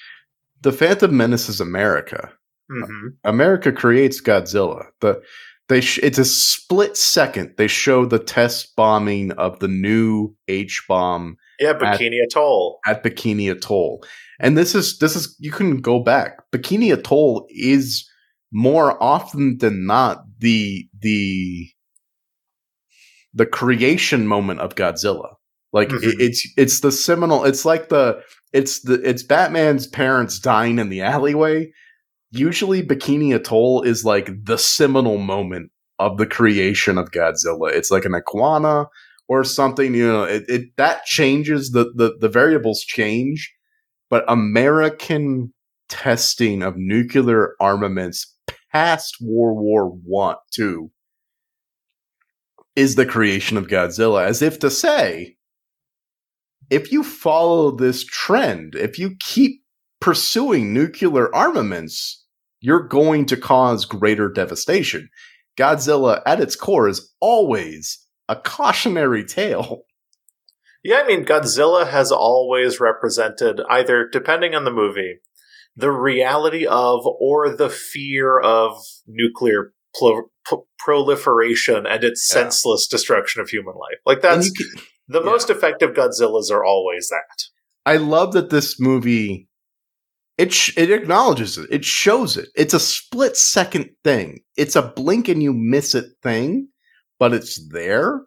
[0.62, 2.32] The Phantom Menace is America.
[2.70, 4.86] hmm America creates Godzilla.
[5.02, 5.22] The
[5.70, 7.54] they sh- it's a split second.
[7.58, 12.80] They show the test bombing of the new H bomb Yeah, Bikini Atoll.
[12.86, 14.04] at Bikini Atoll.
[14.40, 16.40] And this is this is you can go back.
[16.52, 18.08] Bikini Atoll is
[18.52, 21.70] more often than not the the
[23.34, 25.36] the creation moment of Godzilla.
[25.72, 26.04] Like Mhm.
[26.04, 27.46] it, it's it's the seminal.
[27.46, 28.22] It's like the
[28.52, 31.72] it's the it's Batman's parents dying in the alleyway.
[32.36, 35.70] Usually, Bikini Atoll is like the seminal moment
[36.00, 37.72] of the creation of Godzilla.
[37.72, 38.88] It's like an iguana
[39.28, 39.94] or something.
[39.94, 43.54] You know, it, it that changes the the the variables change,
[44.10, 45.54] but American
[45.90, 48.36] testing of nuclear armaments
[48.72, 50.90] past World War One, two,
[52.76, 55.38] is the creation of Godzilla, as if to say,
[56.72, 59.62] if you follow this trend, if you keep
[60.02, 62.23] pursuing nuclear armaments,
[62.64, 65.10] you're going to cause greater devastation.
[65.58, 68.00] Godzilla, at its core, is always
[68.30, 69.82] a cautionary tale.
[70.82, 75.18] Yeah, I mean, Godzilla has always represented either, depending on the movie,
[75.76, 82.44] the reality of or the fear of nuclear pl- p- proliferation and its Yeah.
[82.44, 84.00] senseless destruction of human life.
[84.06, 85.26] Like that's can- the yeah.
[85.26, 87.44] most effective Godzillas are always that.
[87.86, 89.50] I love that this movie
[90.38, 91.68] it sh- it acknowledges it.
[91.72, 92.50] It shows it.
[92.56, 94.40] It's a split second thing.
[94.58, 96.68] It's a blink and you miss it thing,
[97.20, 98.22] but it's there.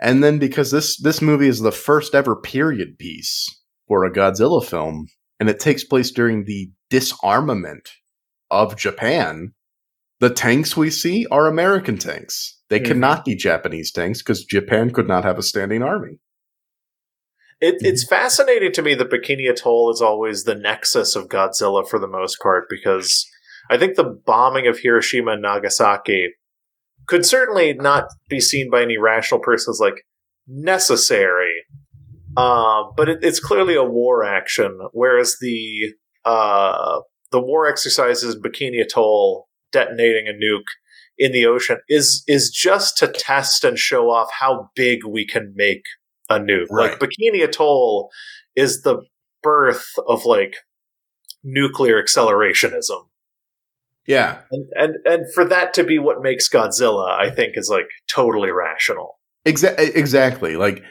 [0.00, 3.46] And then because this this movie is the first ever period piece
[3.86, 7.90] for a Godzilla film and it takes place during the disarmament
[8.50, 9.52] of Japan,
[10.20, 12.58] the tanks we see are American tanks.
[12.68, 12.84] They Mhm.
[12.86, 16.18] cannot be Japanese tanks because Japan could not have a standing army.
[17.60, 17.86] It, Mm-hmm.
[17.86, 22.08] It's fascinating to me that Bikini Atoll is always the nexus of Godzilla for the
[22.08, 23.26] most part because
[23.70, 26.30] I think the bombing of Hiroshima and Nagasaki
[27.06, 30.04] could certainly not be seen by any rational person as like
[30.46, 31.64] necessary,
[32.36, 34.78] uh, but it, it's clearly a war action.
[34.92, 35.94] Whereas the
[36.24, 40.64] uh, the war exercises in Bikini Atoll detonating a nuke
[41.18, 45.52] in the ocean is is just to test and show off how big we can
[45.54, 45.82] make
[46.30, 46.66] a nuke.
[46.70, 46.90] Right.
[46.92, 48.10] Like Bikini Atoll
[48.56, 49.02] is the
[49.42, 50.54] birth of like
[51.44, 53.06] nuclear accelerationism.
[54.06, 54.40] Yeah.
[54.50, 58.50] And, and and for that to be what makes Godzilla, I think is like totally
[58.50, 59.18] rational.
[59.46, 60.56] Exa- exactly.
[60.56, 60.82] Like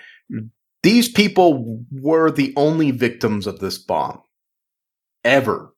[0.83, 4.21] these people were the only victims of this bomb
[5.25, 5.73] ever.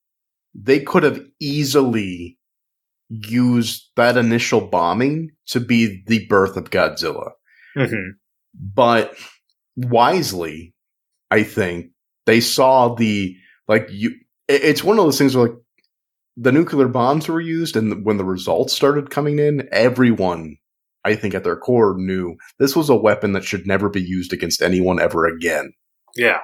[0.53, 2.38] they could have easily
[3.09, 7.32] used that initial bombing to be the birth of Godzilla.
[7.76, 8.12] hmm
[8.53, 9.16] But
[9.76, 10.74] wisely,
[11.30, 11.88] I think
[12.26, 13.36] they saw the
[13.67, 14.11] like you.
[14.47, 15.57] It's one of those things where like
[16.38, 20.57] the nuclear bombs were used, and when the results started coming in, everyone,
[21.05, 24.34] I think, at their core knew this was a weapon that should never be used
[24.34, 25.74] against anyone ever again.
[26.15, 26.39] Yeah.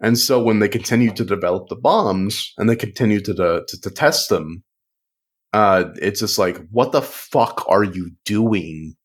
[0.00, 3.80] And so when they continued to develop the bombs and they continued to to, to,
[3.80, 4.64] to test them,
[5.52, 8.96] uh, it's just like, what the fuck are you doing?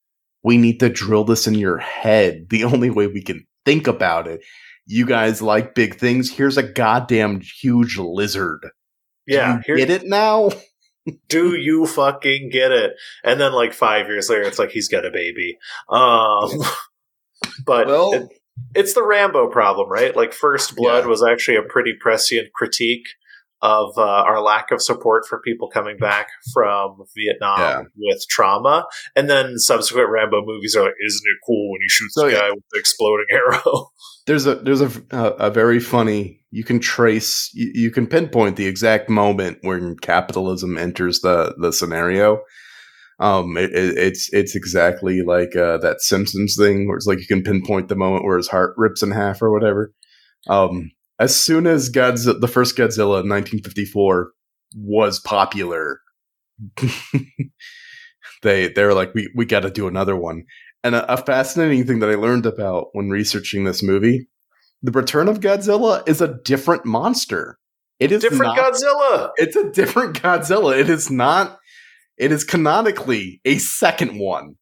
[0.44, 2.46] We need to drill this in your head.
[2.50, 4.42] The only way we can think about it.
[4.86, 6.32] You guys like big things.
[6.32, 8.62] Here's a goddamn huge lizard.
[9.28, 9.62] Do Yeah.
[9.66, 10.50] Here, get it now?
[11.30, 12.94] do you fucking get it?
[13.24, 15.58] And then like five years later, it's like he's got a baby.
[15.90, 16.50] Um,
[17.66, 18.28] but Well- it-
[18.76, 20.14] it's the Rambo problem, right?
[20.16, 21.10] Like First Blood Yeah.
[21.10, 23.06] was actually a pretty prescient critique
[23.62, 27.82] of uh, our lack of support for people coming back from Vietnam Yeah.
[27.97, 28.86] with trauma,
[29.16, 32.32] and then subsequent Rambo movies are like, "Isn't it cool when you shoot So, the
[32.32, 32.39] yeah.
[32.39, 33.89] guy with the exploding arrow?"
[34.28, 36.39] There's a there's a a, a very funny.
[36.51, 37.49] You can trace.
[37.53, 42.41] You, you can pinpoint the exact moment when capitalism enters the the scenario.
[43.20, 47.28] Um, it, it, it's it's exactly like uh, that Simpsons thing where it's like you
[47.28, 49.93] can pinpoint the moment where his heart rips in half or whatever.
[50.47, 54.32] Um, as soon as Godzilla, the first Godzilla in 1954
[54.76, 55.99] was popular,
[58.41, 60.45] they they were like, we we got to do another one.
[60.84, 64.30] And a, a fascinating thing that I learned about when researching this movie,
[64.82, 67.59] the Return of Godzilla is a different monster.
[67.99, 69.32] It is Different not, Godzilla.
[69.36, 70.78] It's a different Godzilla.
[70.80, 71.57] It is not.
[72.17, 74.55] It is canonically a second one.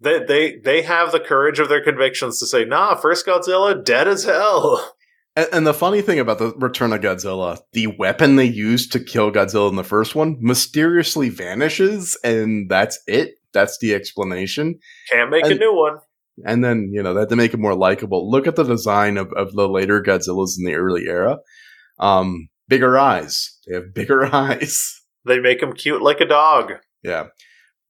[0.00, 4.08] They they they have the courage of their convictions to say, "Nah, first Godzilla dead
[4.08, 4.94] as hell."
[5.36, 9.00] And, and the funny thing about the Return of Godzilla, the weapon they used to
[9.00, 13.34] kill Godzilla in the first one mysteriously vanishes, and that's it.
[13.52, 14.78] That's the explanation.
[15.10, 15.98] Can't make a new one.
[16.46, 19.30] And then, you know, that to make it more likable, look at the design of,
[19.34, 21.38] of the later Godzillas in the early era.
[21.98, 23.58] Um, bigger eyes.
[23.66, 25.02] They have bigger eyes.
[25.26, 26.72] They make them cute like a dog.
[27.02, 27.26] Yeah.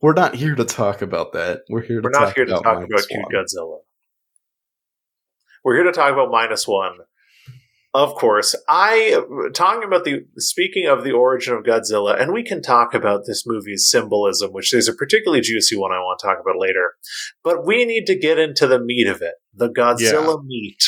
[0.01, 1.61] We're not here to talk about that.
[1.71, 3.79] We're here to We're not talk here to talk Minus about cute Godzilla.
[5.65, 6.99] We're here to talk about minus one.
[7.95, 9.23] Of course, I
[9.55, 13.45] talking about the speaking of the origin of Godzilla, and we can talk about this
[13.47, 16.93] movie's symbolism, which is a particularly juicy one I want to talk about later.
[17.45, 20.83] But we need to get into the meat of it, the Godzilla meat,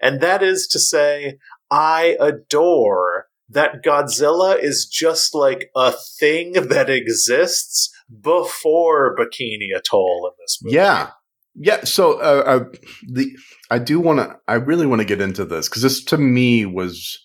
[0.00, 1.36] and that is to say,
[1.70, 10.32] I adore that Godzilla is just like a thing that exists before Bikini Atoll in
[10.42, 10.76] this movie.
[10.76, 11.10] Yeah.
[11.54, 11.84] Yeah.
[11.84, 12.64] So, uh, uh,
[13.08, 13.30] the,
[13.70, 16.66] I do want to, I really want to get into this because this to me
[16.66, 17.18] was,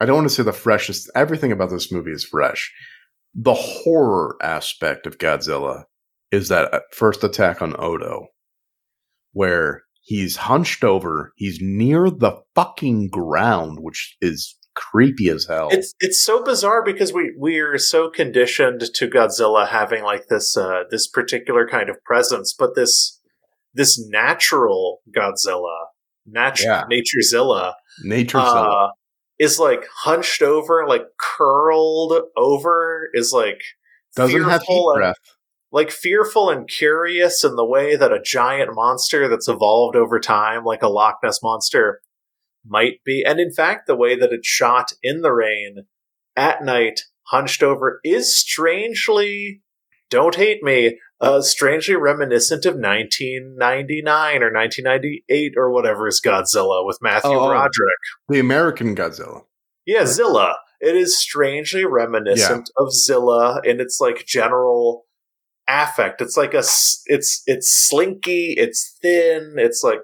[0.00, 2.72] I don't want to say the freshest, everything about this movie is fresh.
[3.34, 5.84] The horror aspect of Godzilla
[6.30, 8.28] is that uh, first attack on Odo,
[9.32, 15.68] where he's hunched over, he's near the fucking ground, which is creepy as hell.
[15.70, 20.84] It's it's so bizarre because we we're so conditioned to Godzilla having like this uh,
[20.90, 23.20] this particular kind of presence, but this
[23.74, 25.76] this natural Godzilla,
[26.32, 26.84] natu- Yeah.
[26.90, 27.74] NatureZilla,
[28.04, 28.88] Nature's uh,
[29.38, 33.60] is like hunched over, like curled over, is like
[34.16, 35.16] doesn't have heat and- breath.
[35.70, 40.64] like fearful and curious in the way that a giant monster that's evolved over time,
[40.64, 42.00] like a Loch Ness monster,
[42.66, 43.24] might be.
[43.26, 45.86] And in fact, the way that it's shot in the rain
[46.36, 49.62] at night, hunched over, is strangely,
[50.10, 56.98] don't hate me, uh, strangely reminiscent of 1999 or 1998 or whatever is Godzilla with
[57.02, 57.48] Matthew Oh, oh.
[57.48, 57.72] Broderick.
[58.28, 59.42] The American Godzilla.
[59.86, 60.56] Yeah, Zilla.
[60.80, 65.06] It is strangely reminiscent of Zilla in its like general
[65.68, 66.20] affect.
[66.20, 70.00] It's like a it's it's slinky, it's thin, it's like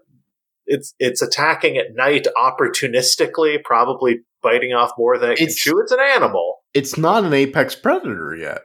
[0.67, 5.79] it's it's attacking at night opportunistically, probably biting off more than it can It's- chew.
[5.81, 6.59] It's an animal.
[6.75, 8.63] It's not an apex predator yet.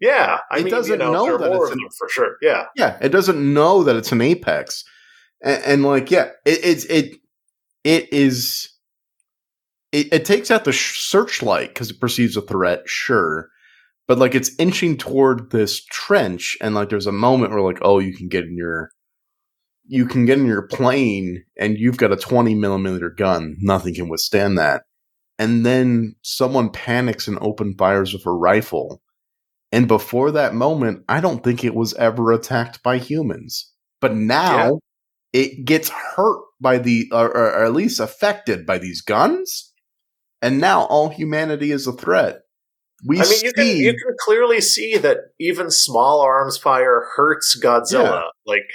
[0.00, 2.36] Yeah, I It mean, doesn't you know, know that it's an- for sure.
[2.42, 4.84] Yeah, Yeah, it doesn't know that it's an apex,
[5.42, 7.16] and, and like, yeah, it, it's it
[7.84, 8.68] it is.
[9.92, 13.48] It, it takes out the sh- searchlight because it perceives a threat, sure,
[14.08, 17.98] but like it's inching toward this trench, and like there's a moment where like, oh,
[17.98, 18.90] you can get in your,
[19.88, 24.08] you can get in your plane, and you've got a twenty millimeter gun, nothing can
[24.08, 24.82] withstand that,
[25.38, 29.02] and then someone panics and open fires with a rifle,
[29.72, 33.72] and before that moment, I don't think it was ever attacked by humans.
[34.00, 34.78] But now
[35.32, 39.72] it gets hurt by the, or, or at least affected by these guns.
[40.42, 42.42] and now all humanity is a threat.
[43.06, 47.04] We I mean, you can see, you can clearly see that even small arms fire
[47.16, 48.22] hurts Godzilla.
[48.22, 48.28] Yeah.
[48.46, 48.68] Like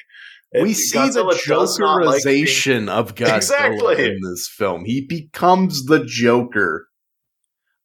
[0.53, 4.05] we see Godzilla the not like Jokerization of Godzilla Exactly.
[4.05, 4.85] in this film.
[4.85, 6.87] He becomes the Joker.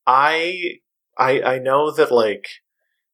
[0.07, 0.79] I
[1.17, 2.47] I I know that like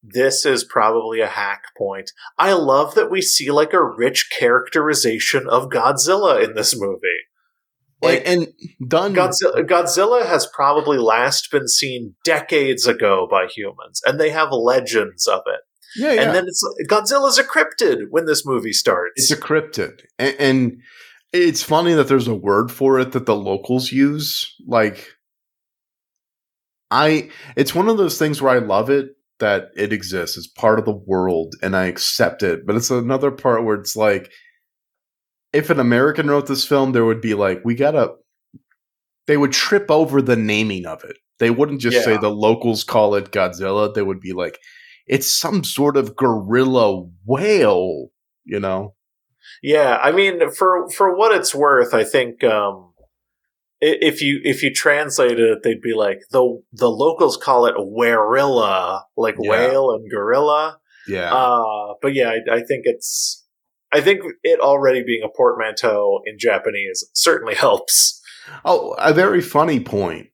[0.01, 2.11] this is probably a hack point.
[2.37, 6.99] I love that we see like a rich characterization of Godzilla in this movie.
[8.01, 8.47] Like and,
[8.79, 9.13] and done.
[9.13, 15.25] Godzilla, Godzilla has probably last been seen decades ago by humans, and they have legends
[15.25, 15.61] of it.
[15.95, 16.21] Yeah, yeah.
[16.21, 19.13] And then it's Godzilla's a cryptid when this movie starts.
[19.15, 20.81] It's a cryptid, and, and
[21.31, 24.55] it's funny that there's a word for it that the locals use.
[24.67, 25.09] Like,
[26.91, 30.37] I, it's one of those things where I love it that it exists.
[30.37, 32.65] It's part of the world, and I accept it.
[32.65, 34.31] But it's another part where it's like,
[35.51, 38.13] if an American wrote this film, there would be like, we gotta.
[39.25, 41.17] They would trip over the naming of it.
[41.39, 43.93] They wouldn't just say the locals call it Godzilla.
[43.93, 44.59] They would be like,
[45.07, 48.07] it's some sort of gorilla whale,
[48.45, 48.95] you know?
[49.61, 52.93] Yeah, I mean, for for what it's worth, I think um,
[53.81, 59.01] if you if you translated it, they'd be like the the locals call it werilla,
[59.17, 59.49] like Yeah.
[59.49, 60.79] whale and gorilla.
[61.07, 61.33] Yeah.
[61.33, 63.45] Uh, but yeah, I, I think it's
[63.91, 68.21] I think it already being a portmanteau in Japanese certainly helps.
[68.65, 70.27] Oh, a very funny point.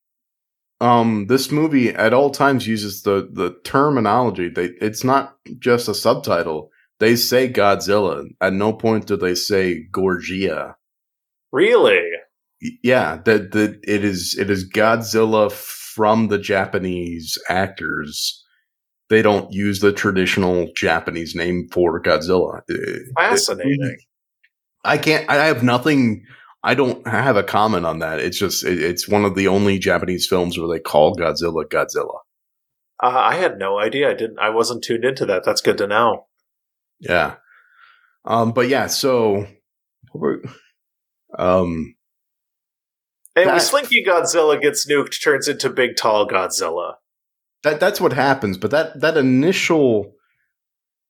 [0.81, 4.49] Um, this movie at all times uses the the terminology.
[4.49, 6.69] They it's not just a subtitle.
[6.99, 8.25] They say Godzilla.
[8.41, 10.75] At no point do they say Gojira.
[11.51, 12.01] Really?
[12.83, 18.43] Yeah, that that it is it is Godzilla from the Japanese actors.
[19.09, 22.61] They don't use the traditional Japanese name for Godzilla.
[22.67, 23.97] It- Fascinating.
[24.85, 25.29] I can't.
[25.29, 26.23] I have nothing.
[26.63, 28.19] I don't have a comment on that.
[28.19, 32.19] It's just it, it's one of the only Japanese films where they call Godzilla Godzilla.
[33.01, 34.09] Uh, I had no idea.
[34.09, 34.39] I didn't.
[34.39, 35.43] I wasn't tuned into that.
[35.45, 36.25] That's good to know.
[36.99, 37.35] Yeah.
[38.25, 38.51] Um.
[38.51, 38.87] But yeah.
[38.87, 39.47] So.
[41.37, 41.95] Um.
[43.35, 46.95] And That- Slinky Godzilla gets nuked, turns into Big Tall Godzilla.
[47.63, 48.57] That that's what happens.
[48.57, 50.13] But that that initial,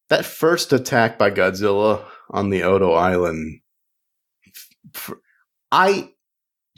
[0.09, 3.61] that first attack by Godzilla on the Odo Island,
[4.95, 5.13] f-
[5.71, 6.11] I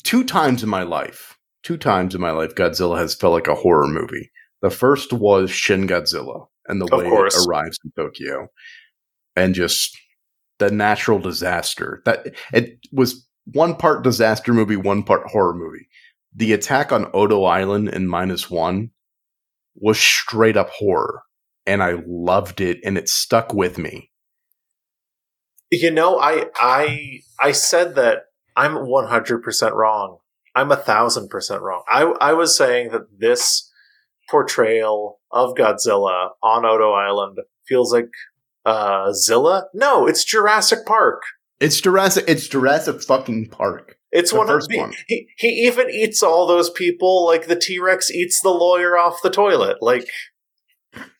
[0.03, 3.55] two times in my life, two times in my life, Godzilla has felt like a
[3.55, 4.31] horror movie.
[4.61, 7.35] The first was Shin Godzilla and the Of way course.
[7.35, 8.47] it arrives in Tokyo,
[9.35, 9.97] and just
[10.59, 15.87] the natural disaster that it was one part disaster movie, one part horror movie.
[16.35, 18.91] The attack on Odo Island in minus one
[19.75, 21.23] was straight up horror,
[21.65, 24.11] and I loved it, and it stuck with me.
[25.71, 28.23] You know, I I I said that
[28.61, 30.17] I'm 100% wrong.
[30.55, 31.83] I'm a thousand percent wrong.
[31.87, 33.71] I I was saying that this
[34.29, 38.09] portrayal of Godzilla on Odo Island feels like
[38.65, 39.67] uh Zilla.
[39.73, 41.23] No, it's Jurassic Park.
[41.59, 42.25] It's Jurassic.
[42.27, 43.97] It's Jurassic fucking Park.
[44.11, 44.93] It's The one first of one.
[45.07, 49.23] he he even eats all those people like the T Rex eats the lawyer off
[49.23, 49.77] the toilet.
[49.81, 50.07] Like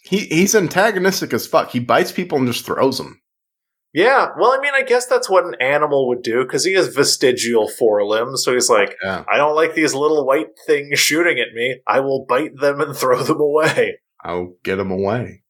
[0.03, 1.71] He he's antagonistic as fuck.
[1.71, 3.21] He bites people and just throws them.
[3.93, 6.87] Yeah, well, I mean, I guess that's what an animal would do because he has
[6.95, 8.43] vestigial forelimbs.
[8.43, 11.81] So he's like, Yeah, I don't like these little white things shooting at me.
[11.87, 13.99] I will bite them and throw them away.
[14.23, 15.43] I'll get them away.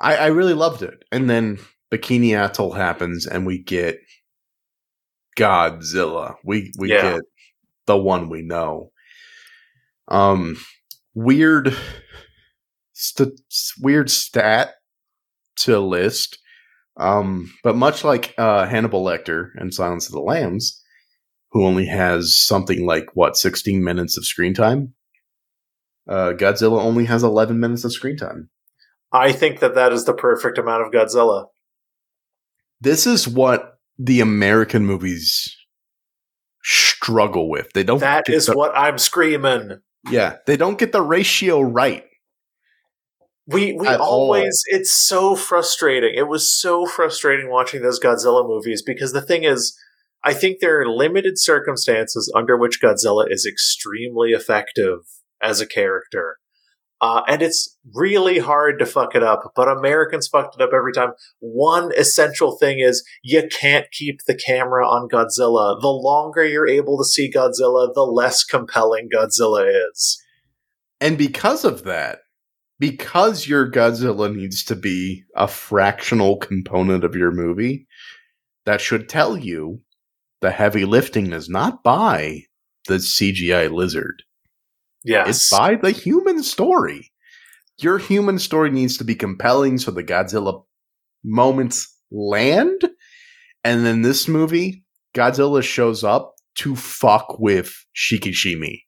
[0.00, 1.58] I I really loved it, and then
[1.92, 3.98] Bikini Atoll happens, and we get
[5.38, 6.34] Godzilla.
[6.44, 7.12] We we Yeah.
[7.14, 7.20] get
[7.86, 8.92] the one we know.
[10.08, 10.56] Um,
[11.14, 11.74] weird,
[12.92, 13.40] st-
[13.80, 14.74] weird stat
[15.56, 16.38] to list.
[17.00, 20.82] Um, but much like uh, Hannibal Lecter and Silence of the Lambs,
[21.50, 24.94] who only has something like what sixteen minutes of screen time,
[26.08, 28.50] uh, Godzilla only has eleven minutes of screen time.
[29.12, 31.46] I think that that is the perfect amount of Godzilla.
[32.80, 35.56] This is what the American movies
[36.62, 37.72] struggle with.
[37.72, 38.00] They don't.
[38.00, 39.80] That is the- what I'm screaming.
[40.10, 42.04] Yeah, they don't get the ratio right.
[43.52, 44.08] We we At all.
[44.08, 46.12] always it's so frustrating.
[46.14, 49.76] It was so frustrating watching those Godzilla movies because the thing is
[50.22, 55.00] I think there are limited circumstances under which Godzilla is extremely effective
[55.42, 56.36] as a character.
[57.02, 60.92] Uh, and it's really hard to fuck it up, but Americans fucked it up every
[60.92, 61.12] time.
[61.38, 65.80] One essential thing is you can't keep the camera on Godzilla.
[65.80, 70.22] The longer you're able to see Godzilla, the less compelling Godzilla is.
[71.00, 72.18] And because of that,
[72.80, 77.86] because your Godzilla needs to be a fractional component of your movie,
[78.64, 79.82] that should tell you
[80.40, 82.44] the heavy lifting is not by
[82.88, 84.22] the CGI lizard.
[85.04, 85.28] Yes.
[85.28, 87.12] It's by the human story.
[87.78, 90.64] Your human story needs to be compelling so the Godzilla
[91.22, 92.80] moments land.
[93.62, 98.80] And then this movie, Godzilla shows up to fuck with Shikishima.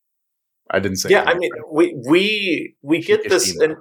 [0.73, 1.25] I didn't say yeah.
[1.25, 3.77] I mean, we we we get this in,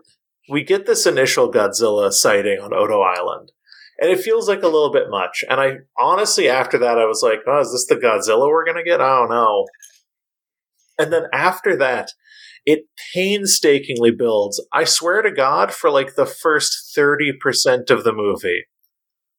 [0.49, 3.53] we get this initial Godzilla sighting on Odo Island,
[3.97, 5.45] and it feels like a little bit much.
[5.49, 8.83] And I honestly, after that, I was like, "Oh, is this the Godzilla we're gonna
[8.83, 9.65] get?" I don't know.
[10.99, 12.09] And then after that,
[12.65, 12.81] it
[13.13, 14.63] painstakingly builds.
[14.73, 18.65] I swear to God, for like the first thirty percent of the movie,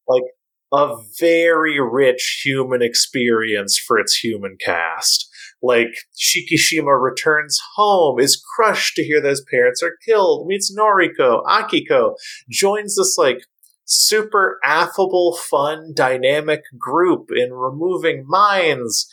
[0.08, 0.24] like
[0.72, 5.28] a very rich human experience for its human cast
[5.62, 11.44] like Shikishima returns home, is crushed to hear that his parents are killed, meets Noriko,
[11.44, 12.14] Akiko,
[12.50, 13.44] joins this like
[13.84, 19.06] super affable, fun, dynamic group in removing mines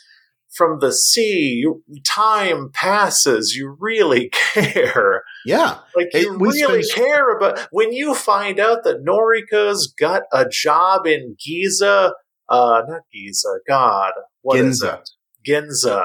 [0.52, 1.64] from the sea.
[2.04, 5.22] Time passes, you really care.
[5.46, 5.78] yeah.
[5.94, 10.48] Like you It- really spend- care about when you find out that Noriko's got a
[10.48, 12.14] job in Giza,
[12.48, 14.98] uh, not Giza, God, what is Ginza.
[15.00, 15.10] it?
[15.48, 16.04] Ginza.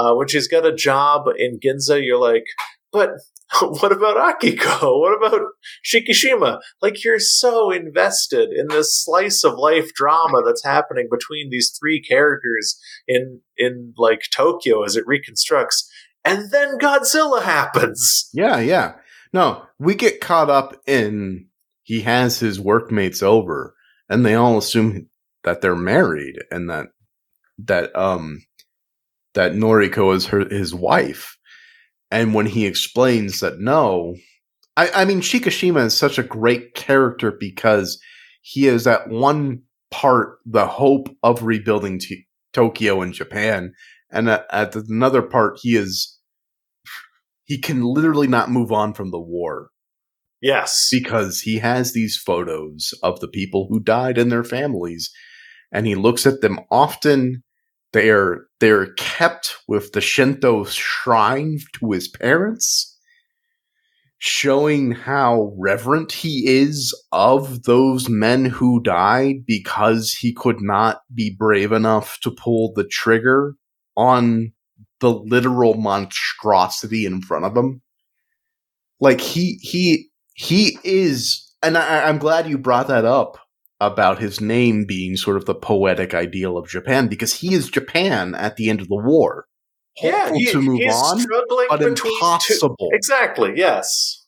[0.00, 2.44] Uh, when she's got a job in Ginza, you're like,
[2.90, 3.10] but
[3.60, 4.98] what about Akiko?
[4.98, 5.42] What about
[5.84, 6.60] Shikishima?
[6.80, 12.00] Like you're so invested in this slice of life drama that's happening between these three
[12.00, 15.90] characters in in like Tokyo as it reconstructs,
[16.24, 18.30] and then Godzilla happens.
[18.32, 18.94] Yeah, yeah.
[19.32, 21.46] No, we get caught up in
[21.82, 23.74] he has his workmates over
[24.08, 25.08] and they all assume
[25.44, 26.86] that they're married and that
[27.58, 28.42] that um
[29.34, 31.36] that Noriko is her his wife.
[32.10, 34.16] And when he explains that no,
[34.76, 38.00] I, I mean Shikishima is such a great character because
[38.42, 43.72] he is at one part the hope of rebuilding t- Tokyo and Japan,
[44.10, 46.18] and at, at another part he is
[47.44, 49.70] he can literally not move on from the war
[50.40, 50.88] Yes.
[50.90, 55.10] because he has these photos of the people who died and their families
[55.72, 57.42] and he looks at them often
[57.92, 62.96] they're they're kept with the Shinto shrine to his parents
[64.22, 71.34] showing how reverent he is of those men who died because he could not be
[71.38, 73.54] brave enough to pull the trigger
[73.96, 74.52] on
[75.00, 77.80] the literal monstrosity in front of him.
[79.00, 83.38] Like he he he is and I, i'm glad you brought that up
[83.80, 88.34] about his name being sort of the poetic ideal of japan because he is japan
[88.34, 89.46] at the end of the war
[90.02, 91.24] yeah, he- to move on
[91.68, 93.52] but two- impossible Exactly.
[93.56, 94.26] Yes.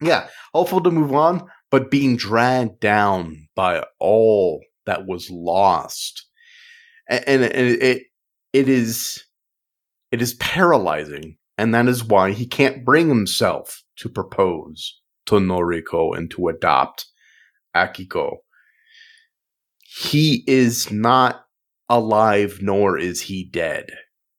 [0.00, 6.26] yeah hopeful to move on but being dragged down by all that was lost
[7.08, 8.02] and, and it, it
[8.52, 9.24] it is
[10.10, 16.16] it is paralyzing and that is why he can't bring himself to propose to Noriko
[16.16, 17.06] and to adopt
[17.76, 18.38] Akiko
[20.00, 21.44] he is not
[21.88, 23.90] alive nor is he dead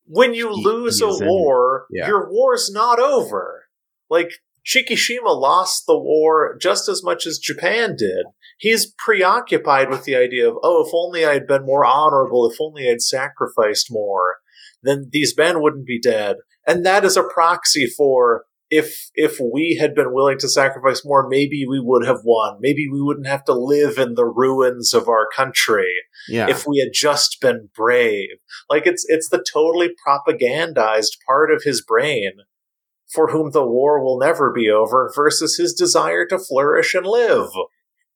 [0.08, 2.08] When you He- lose he a in- war, yeah.
[2.08, 3.66] your war's not over.
[4.10, 4.32] Like
[4.66, 8.26] Shikishima lost the war just as much as Japan did.
[8.58, 12.90] He's preoccupied with the idea of, oh, if only I'd been more honorable, if only
[12.90, 14.38] I'd sacrificed more,
[14.84, 16.38] then these men wouldn't be dead.
[16.68, 21.28] And that is a proxy for if if we had been willing to sacrifice more,
[21.28, 22.58] maybe we would have won.
[22.62, 25.92] Maybe we wouldn't have to live in the ruins of our country
[26.30, 28.38] yeah if we had just been brave.
[28.70, 32.32] Like it's it's the totally propagandized part of his brain
[33.14, 37.50] for whom the war will never be over versus his desire to flourish and live.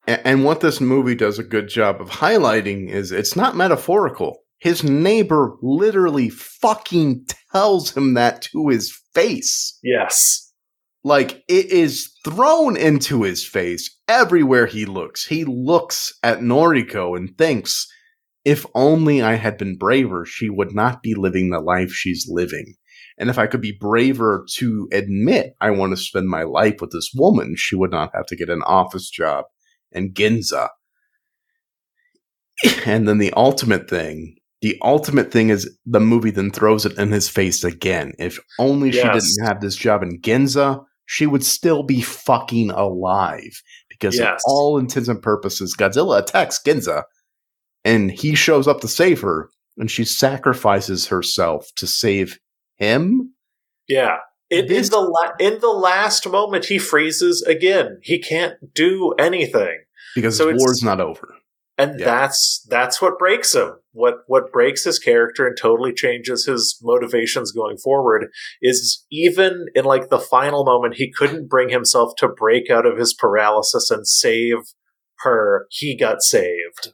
[0.08, 4.44] And what this movie does a good job of highlighting is it's not metaphorical.
[4.60, 9.78] His neighbor literally fucking tells him that to his face.
[9.84, 10.45] Yes.
[11.06, 15.24] Like it is thrown into his face everywhere he looks.
[15.24, 17.88] He looks at Noriko and thinks,
[18.44, 22.74] if only I had been braver, she would not be living the life she's living.
[23.20, 26.90] And if I could be braver to admit I want to spend my life with
[26.90, 29.46] this woman, she would not have to get an office job
[29.92, 30.70] in Ginza.
[32.88, 37.12] And then the ultimate thing, the ultimate thing is the movie then throws it in
[37.12, 38.14] his face again.
[38.18, 43.62] If only she didn't have this job in Ginza, she would still be fucking alive.
[43.90, 44.42] Because Yes.
[44.46, 47.04] of all intents and purposes, Godzilla attacks Ginza
[47.84, 52.40] and he shows up to save her and she sacrifices herself to save
[52.78, 53.34] him.
[53.88, 54.18] Yeah.
[54.50, 58.00] In, in the la- in the last moment, he freezes again.
[58.04, 59.80] He can't do anything.
[60.14, 61.34] Because So war's not over.
[61.78, 62.06] And Yeah.
[62.06, 63.74] that's that's what breaks him.
[63.92, 68.28] What what breaks his character and totally changes his motivations going forward
[68.62, 72.98] is even in like the final moment he couldn't bring himself to break out of
[72.98, 74.58] his paralysis and save
[75.20, 75.68] her.
[75.70, 76.94] He got saved.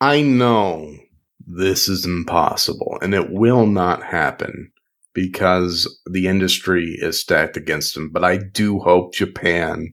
[0.00, 0.96] I know
[1.44, 4.70] this is impossible and it will not happen
[5.12, 8.10] because the industry is stacked against him.
[8.12, 9.92] But I do hope Japan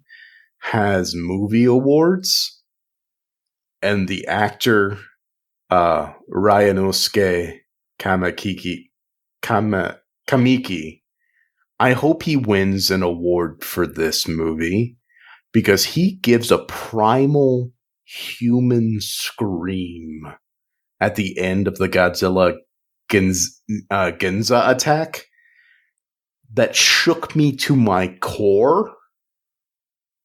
[0.62, 2.59] has movie awards
[3.82, 4.98] and the actor
[5.70, 7.60] uh Ryunosuke
[8.00, 8.90] Kamakiki
[9.42, 11.02] Kama, Kamiki
[11.80, 14.98] I hope he wins an award for this movie
[15.54, 17.72] because he gives a primal
[18.04, 20.24] human scream
[21.00, 22.56] at the end of the Godzilla
[23.10, 23.44] Genz,
[23.90, 25.26] uh, Genza attack
[26.54, 28.94] that shook me to my core.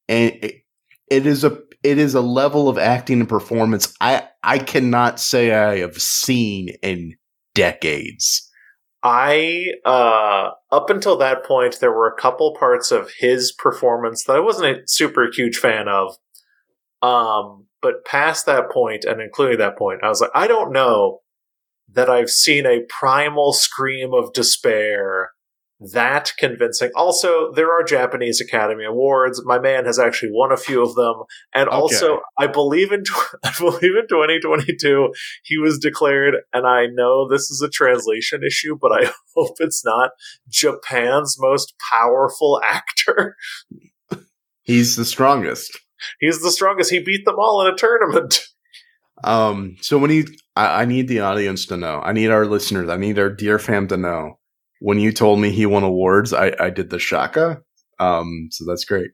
[0.09, 0.55] And it,
[1.09, 5.53] it is a it is a level of acting and performance I I cannot say
[5.53, 7.15] I have seen in
[7.53, 8.49] decades.
[9.03, 14.35] I uh up until that point there were a couple parts of his performance that
[14.35, 16.17] I wasn't a super huge fan of.
[17.01, 21.21] Um but past that point and including that point I was like I don't know
[21.93, 25.24] that I've seen a primal scream of despair
[25.93, 26.91] that convincing.
[26.95, 29.41] Also, there are Japanese Academy Awards.
[29.45, 31.15] My man has actually won a few of them,
[31.53, 31.75] and Okay.
[31.77, 33.03] also I believe in
[33.43, 35.13] I believe in 2022
[35.43, 39.83] he was declared, and I know this is a translation issue, but I hope it's
[39.85, 40.11] not
[40.49, 43.35] Japan's most powerful actor.
[44.63, 45.77] He's the strongest.
[46.19, 46.91] He's the strongest.
[46.91, 48.41] He beat them all in a tournament.
[49.23, 50.25] Um, so when you,
[50.55, 52.01] I, I need the audience to know.
[52.03, 52.89] I need our listeners.
[52.89, 54.39] I need our dear fam to know.
[54.79, 57.61] When you told me he won awards, I, I did the shaka.
[57.99, 59.11] Um, so that's great.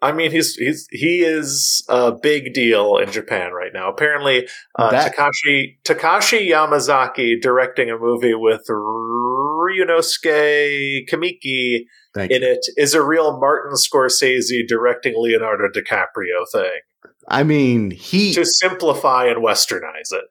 [0.00, 3.88] I mean, he's he's he is a big deal in Japan right now.
[3.88, 11.84] Apparently, uh, That- Takashi Takashi Yamazaki directing a movie with Ryunosuke Kamiki
[12.14, 12.48] Thank in you.
[12.48, 16.80] it is a real Martin Scorsese directing Leonardo DiCaprio thing
[17.28, 18.34] I mean, he.
[18.34, 20.24] to simplify and westernize it.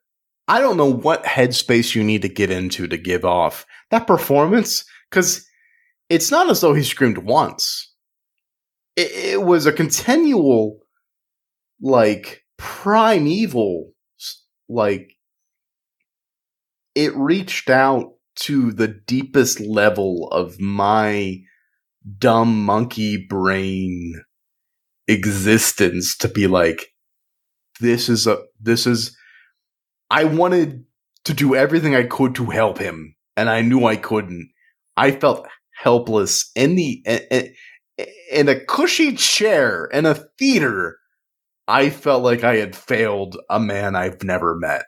[0.47, 4.83] I don't know what headspace you need to get into to give off that performance
[5.09, 5.45] because
[6.09, 7.93] it's not as though he screamed once.
[8.95, 10.79] It, it was a continual,
[11.79, 13.91] like primeval,
[14.67, 15.13] like
[16.95, 21.37] it reached out to the deepest level of my
[22.17, 24.21] dumb monkey brain
[25.07, 26.87] existence to be like,
[27.79, 29.15] this is a this is
[30.11, 30.83] I wanted
[31.23, 34.51] to do everything I could to help him, and I knew I couldn't.
[34.97, 37.53] I felt helpless in the in,
[38.29, 40.97] in a cushy chair in a theater.
[41.67, 44.83] I felt like I had failed a man I've never met.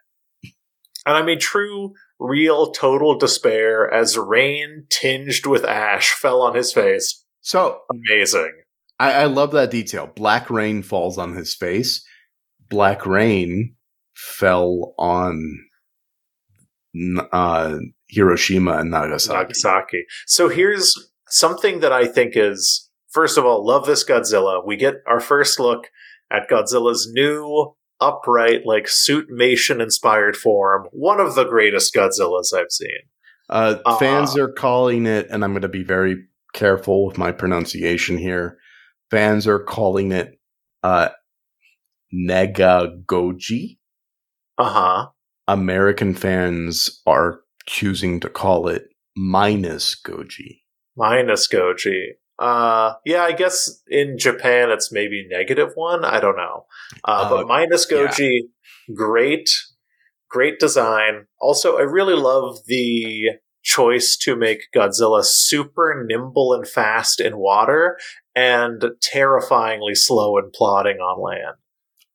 [1.05, 6.73] And I mean, true, real, total despair as rain tinged with ash fell on his
[6.73, 7.23] face.
[7.39, 8.51] So Amazing.
[8.99, 10.07] I, I love that detail.
[10.13, 12.05] Black rain falls on his face.
[12.69, 13.75] Black rain
[14.13, 15.59] fell on
[17.31, 19.37] uh, Hiroshima and Nagasaki.
[19.37, 20.05] Nagasaki.
[20.27, 24.65] So here's something that I think is first of all, love this Godzilla.
[24.65, 25.87] We get our first look
[26.31, 30.87] at Godzilla's new upright, like suitmation inspired form.
[30.91, 32.89] One of the greatest Godzillas I've seen.
[33.49, 36.17] Uh, Uh, fans are calling it, and I'm going to be very
[36.53, 38.57] careful with my pronunciation here.
[39.09, 40.39] Fans are calling it
[40.81, 41.09] uh,
[42.13, 43.71] Negagoji.
[43.71, 43.82] Uh
[44.59, 45.07] huh.
[45.47, 50.61] American fans are choosing to call it minus Goji.
[50.95, 52.13] Minus Goji.
[52.39, 56.03] Uh, yeah, I guess in Japan it's maybe negative one.
[56.03, 56.65] I don't know.
[57.03, 57.97] Uh, Uh, but minus yeah.
[58.07, 58.39] Goji,
[58.93, 59.49] great,
[60.29, 61.27] great design.
[61.39, 63.31] Also, I really love the
[63.63, 67.97] choice to make Godzilla super nimble and fast in water
[68.35, 71.55] and terrifyingly slow and plodding on land.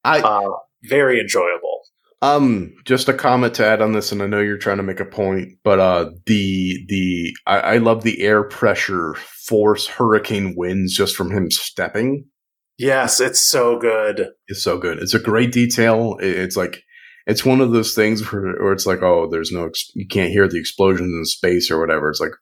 [0.04, 0.50] I Uh,
[0.84, 1.82] very enjoyable.
[2.20, 4.98] Um, just a comment to add on this, and I know you're trying to make
[4.98, 10.96] a point, but uh, the the I, I love the air pressure force hurricane winds
[10.96, 12.24] just from him stepping.
[12.76, 14.28] Yes, it's so good.
[14.46, 14.98] It's so good.
[14.98, 16.16] It's a great detail.
[16.20, 16.82] It's like
[17.26, 20.30] it's one of those things where, where it's like, oh, there's no, ex- you can't
[20.30, 22.08] hear the explosions in space or whatever.
[22.08, 22.32] It's like,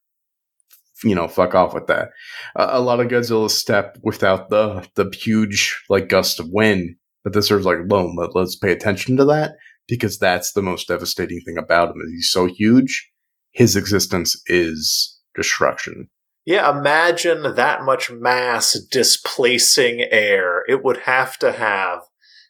[1.03, 2.11] you know, fuck off with that.
[2.55, 6.97] A a lot of Godzilla step without the the huge like gust of wind,
[7.27, 9.57] but this is like, boom, let, let's pay attention to that
[9.89, 11.97] because that's the most devastating thing about him.
[12.09, 13.11] He's so huge,
[13.51, 16.09] his existence is destruction.
[16.45, 20.63] Yeah, imagine that much mass displacing air.
[20.69, 22.03] It would have to have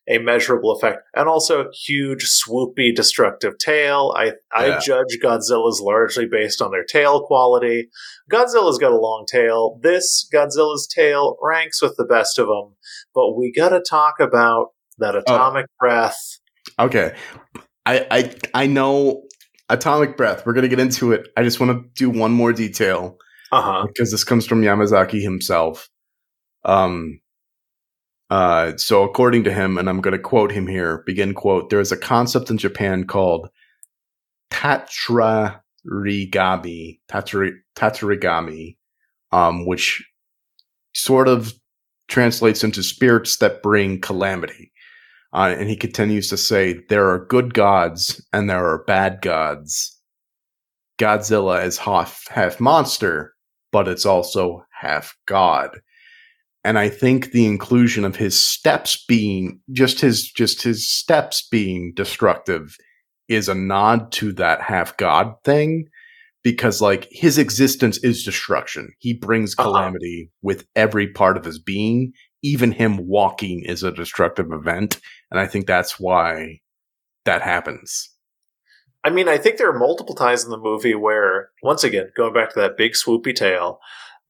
[0.08, 4.14] a measurable effect, and also a huge, swoopy, destructive tail.
[4.16, 4.78] I I Yeah.
[4.78, 7.88] judge Godzilla's largely based on their tail quality.
[8.30, 9.78] Godzilla's got a long tail.
[9.82, 12.76] This Godzilla's tail ranks with the best of them,
[13.14, 16.18] but we got to talk about that atomic breath.
[16.78, 17.14] Okay.
[17.84, 19.22] I I I know
[19.68, 20.46] atomic breath.
[20.46, 21.28] We're gonna get into it.
[21.36, 23.18] I just want to do one more detail
[23.52, 23.84] Uh huh.
[23.86, 25.88] because this comes from Yamazaki himself.
[26.64, 27.20] Um.
[28.30, 28.76] Uh.
[28.76, 31.02] So according to him, and I'm going to quote him here.
[31.06, 31.70] Begin quote.
[31.70, 33.48] There is a concept in Japan called
[34.50, 35.60] tatrarigami.
[37.08, 38.76] Tatari, tatarigami,
[39.32, 40.04] um, which
[40.94, 41.52] sort of
[42.08, 44.72] translates into spirits that bring calamity.
[45.32, 49.92] Uh, and he continues to say, there are good gods and there are bad gods.
[50.98, 53.34] Godzilla is half, half monster,
[53.70, 55.78] but it's also half god.
[56.66, 61.92] And I think the inclusion of his steps being just his just his steps being
[61.94, 62.76] destructive
[63.28, 65.86] is a nod to that half god thing
[66.42, 68.92] because like his existence is destruction.
[68.98, 69.68] He brings Uh-huh.
[69.70, 72.12] calamity with every part of his being.
[72.42, 75.00] Even him walking is a destructive event,
[75.30, 76.62] and I think that's why
[77.26, 78.10] that happens.
[79.04, 82.34] I mean, I think there are multiple times in the movie where, once again, going
[82.34, 83.78] back to that big swoopy tail,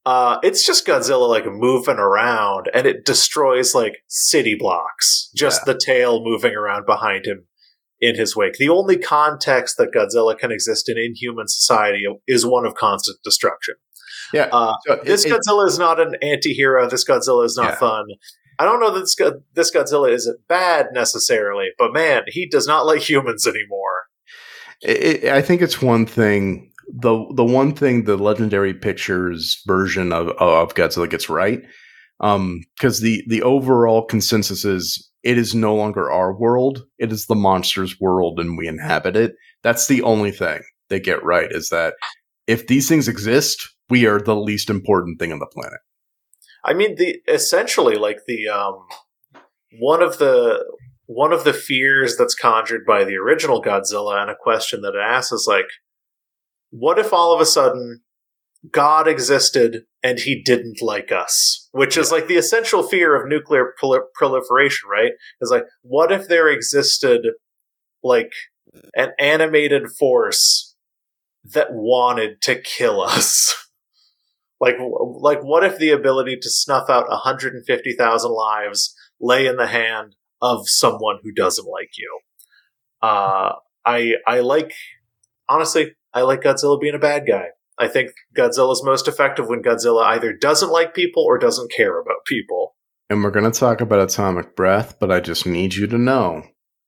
[0.06, 5.30] uh, it's just Godzilla like moving around and it destroys like city blocks.
[5.34, 7.46] Just the tail moving around behind him
[8.00, 8.54] in his wake.
[8.54, 13.18] The only context that Godzilla can exist in in human society is one of constant
[13.24, 13.74] destruction.
[14.32, 16.88] Yeah, Uh, So this it- it- Godzilla is not an anti-hero.
[16.88, 17.76] This Godzilla is not Yeah.
[17.76, 18.04] fun.
[18.58, 19.16] I don't know that this,
[19.54, 24.04] this Godzilla is bad necessarily, but man, he does not like humans anymore.
[24.82, 26.70] it, it- I think it's one thing.
[26.86, 31.62] The The one thing the Legendary Pictures version of of Godzilla gets right,
[32.18, 37.34] because the the overall consensus is it is no longer our world; it is the
[37.34, 39.34] monster's world, and we inhabit it.
[39.62, 41.94] That's the only thing they get right is that
[42.46, 45.80] if these things exist, we are the least important thing on the planet.
[46.64, 48.86] I mean, the essentially like the um,
[49.78, 50.64] one of the
[51.06, 55.00] one of the fears that's conjured by the original Godzilla, and a question that it
[55.00, 55.66] asks is like,
[56.70, 58.02] what if all of a sudden
[58.70, 61.68] God existed and he didn't like us?
[61.72, 65.12] Which is like the essential fear of nuclear prol- proliferation, right?
[65.40, 67.26] Is like, what if there existed
[68.02, 68.32] like
[68.94, 70.74] an animated force
[71.44, 73.54] that wanted to kill us?
[74.58, 80.14] Like, like, what if the ability to snuff out 150,000 lives lay in the hand
[80.40, 82.20] of someone who doesn't like you?
[83.02, 83.52] Uh,
[83.84, 84.72] I, I like,
[85.46, 87.48] honestly, I like Godzilla being a bad guy.
[87.78, 92.24] I think Godzilla's most effective when Godzilla either doesn't like people or doesn't care about
[92.26, 92.74] people.
[93.10, 96.42] And we're going to talk about atomic breath, but I just need you to know.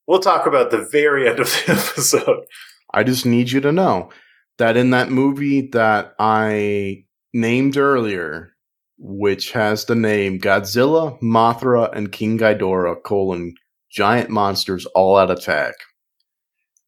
[0.07, 2.47] We'll talk about the very end of the episode.
[2.95, 4.09] I just need you to know
[4.57, 7.05] that in that movie that I
[7.35, 8.55] named earlier,
[8.97, 13.57] which has the name Godzilla, Mothra, and King Ghidorah, colon,
[13.91, 15.75] giant monsters all out attack,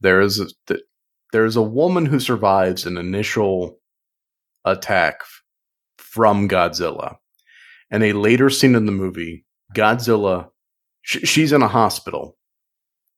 [0.01, 0.79] there is a,
[1.31, 3.79] th- there is a woman who survives an initial
[4.65, 5.23] attack
[5.99, 7.17] from Godzilla.
[7.91, 10.51] And a later scene in the movie, Godzilla,
[11.03, 12.37] sh- she's in a hospital,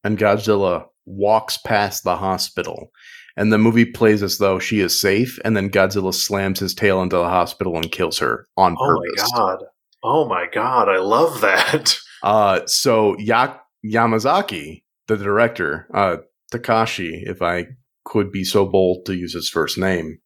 [0.05, 2.91] and Godzilla walks past the hospital
[3.37, 7.03] and the movie plays as though she is safe, and then Godzilla slams his tail
[7.03, 9.31] into the hospital and kills her on Oh purpose.
[9.35, 9.65] Oh my god.
[10.05, 11.97] Oh my god, I love that.
[12.25, 16.19] Uh, so ya- Yamazaki, the director, uh,
[16.53, 17.67] Takashi, if I
[18.05, 20.19] could be so bold to use his first name,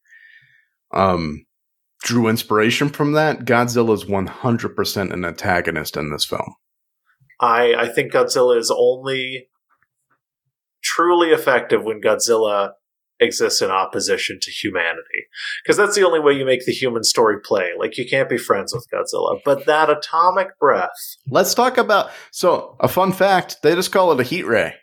[0.93, 1.45] um,
[2.01, 3.45] drew inspiration from that.
[3.45, 6.55] Godzilla is 100% an antagonist in this film.
[7.39, 9.49] I, I think Godzilla is only
[10.83, 12.71] truly effective when Godzilla
[13.19, 15.25] exists in opposition to humanity.
[15.63, 17.71] Because that's the only way you make the human story play.
[17.77, 19.39] Like, you can't be friends with Godzilla.
[19.43, 20.89] But that atomic breath,
[21.29, 22.11] Let's talk about.
[22.31, 24.73] So, a fun fact they just call it a heat ray.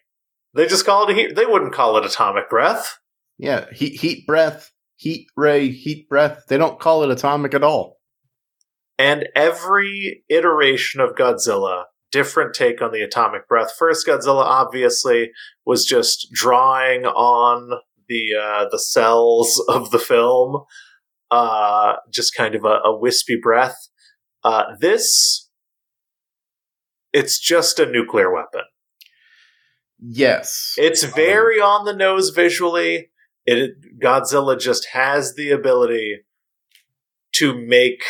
[0.54, 1.36] They just call it a heat.
[1.36, 2.98] They wouldn't call it atomic breath.
[3.38, 6.44] Yeah, heat, heat breath, heat ray, heat breath.
[6.48, 7.98] They don't call it atomic at all.
[8.98, 13.72] And every iteration of Godzilla, different take on the atomic breath.
[13.76, 15.30] First, Godzilla obviously
[15.66, 20.62] was just drawing on the uh, the cells of the film,
[21.30, 23.76] uh, just kind of a, a wispy breath.
[24.44, 25.50] Uh, this,
[27.12, 28.62] it's just a nuclear weapon.
[30.06, 30.74] Yes.
[30.76, 33.10] It's um, very on the nose visually.
[33.46, 36.20] It Godzilla just has the ability
[37.36, 38.02] to make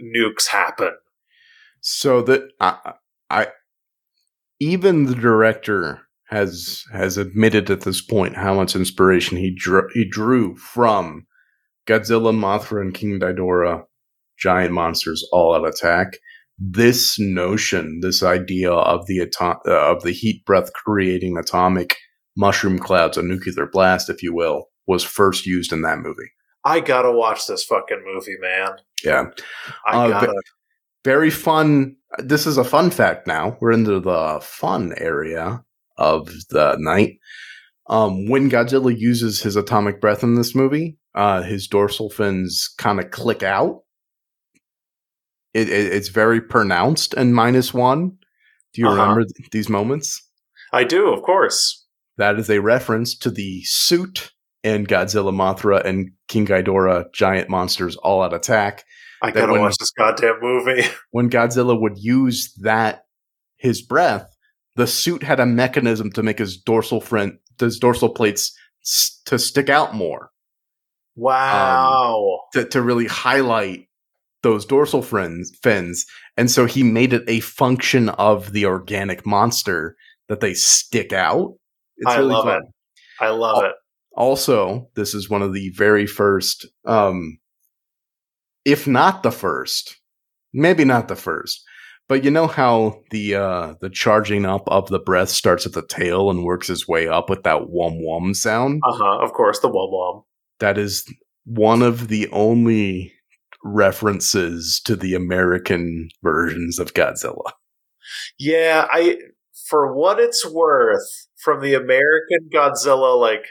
[0.00, 0.92] nukes happen.
[1.80, 2.94] So that I,
[3.28, 3.48] I
[4.60, 10.08] even the director has has admitted at this point how much inspiration he drew he
[10.08, 11.26] drew from
[11.86, 13.84] Godzilla, Mothra, and King Ghidorah,
[14.38, 16.18] giant monsters all out attack.
[16.58, 21.96] This notion, this idea of the atom- uh, of the heat breath creating atomic
[22.36, 26.30] mushroom clouds, a nuclear blast, if you will, was first used in that movie.
[26.64, 28.72] I gotta watch this fucking movie, man.
[29.04, 29.26] Yeah,
[29.86, 30.42] I Uh, gotta.
[31.04, 31.96] very fun.
[32.18, 33.26] This is a fun fact.
[33.26, 35.62] Now we're into the fun area
[35.98, 37.18] of the night.
[37.88, 42.98] Um, when Godzilla uses his atomic breath in this movie, uh, his dorsal fins kind
[42.98, 43.82] of click out.
[45.56, 48.18] It, it, it's very pronounced in minus one.
[48.74, 49.00] Do you Uh-huh.
[49.00, 50.22] remember th- these moments?
[50.72, 51.86] I do, of course.
[52.18, 54.32] That is a reference to the suit
[54.62, 58.84] in Godzilla, Mothra, and King Ghidorah, giant monsters all out attack.
[59.22, 60.82] I gotta when- watch this goddamn movie.
[61.10, 63.04] when Godzilla would use that
[63.56, 64.26] his breath,
[64.74, 68.54] the suit had a mechanism to make his dorsal front, his dorsal plates
[68.84, 70.30] s- to stick out more,
[71.16, 72.40] Wow.
[72.52, 73.85] to, to really highlight
[74.46, 76.06] those dorsal fins, fins.
[76.36, 79.96] And so he made it a function of the organic monster
[80.28, 81.54] that they stick out.
[81.96, 82.58] It's I really love fun.
[82.58, 83.24] it.
[83.24, 83.72] I love it.
[84.16, 87.38] Also, this is one of the very first, um,
[88.64, 89.96] if not the first,
[90.52, 91.64] maybe not the first,
[92.08, 95.86] but you know how the uh, the charging up of the breath starts at the
[95.86, 98.80] tail and works its way up with that wum wum sound.
[98.86, 99.18] Uh huh.
[99.24, 100.22] Of course, the wom wom.
[100.60, 101.04] That is
[101.44, 103.12] one of the only
[103.66, 107.52] references to the American versions of Godzilla.
[108.38, 109.18] Yeah, I.
[109.68, 113.46] For what it's worth, from the American Godzilla like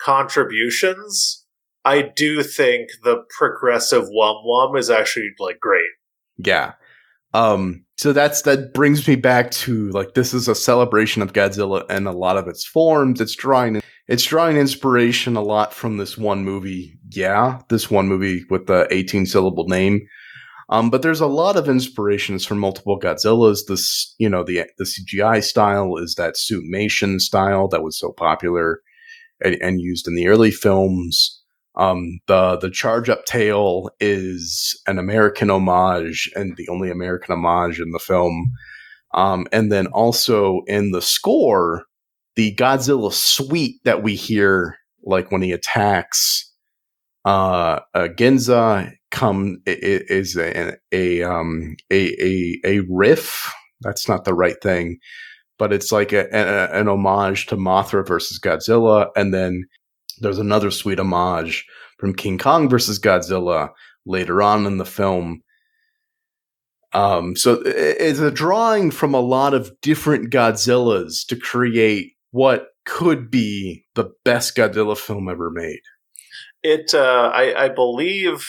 [0.00, 1.44] contributions,
[1.84, 5.90] I do think the progressive wum wum is actually like great.
[6.38, 6.72] Yeah.
[7.32, 11.84] Um, so that's that brings me back to like this is a celebration of Godzilla
[11.88, 13.20] and a lot of its forms.
[13.20, 16.98] It's drawing it's drawing inspiration a lot from this one movie.
[17.10, 20.00] Yeah, this one movie with the 18 syllable name.
[20.70, 23.66] Um, but there's a lot of inspirations from multiple Godzillas.
[23.66, 28.80] This, you know, the the CGI style is that suitmation style that was so popular
[29.44, 31.39] and, and used in the early films.
[31.76, 37.80] Um, the the charge up tail is an American homage and the only American homage
[37.80, 38.52] in the film.
[39.14, 41.84] Um, and then also in the score,
[42.36, 46.52] the Godzilla suite that we hear, like when he attacks
[47.24, 53.52] uh, uh Ginza, come is a a um a a a riff.
[53.82, 54.98] That's not the right thing,
[55.58, 59.64] but it's like a, a, an homage to Mothra versus Godzilla, and then
[60.20, 61.66] there's another sweet homage
[61.98, 63.70] from King Kong versus Godzilla
[64.06, 65.42] later on in the film.
[66.92, 73.30] Um, so it's a drawing from a lot of different Godzillas to create what could
[73.30, 75.80] be the best Godzilla film ever made.
[76.62, 78.46] It, uh, I, I believe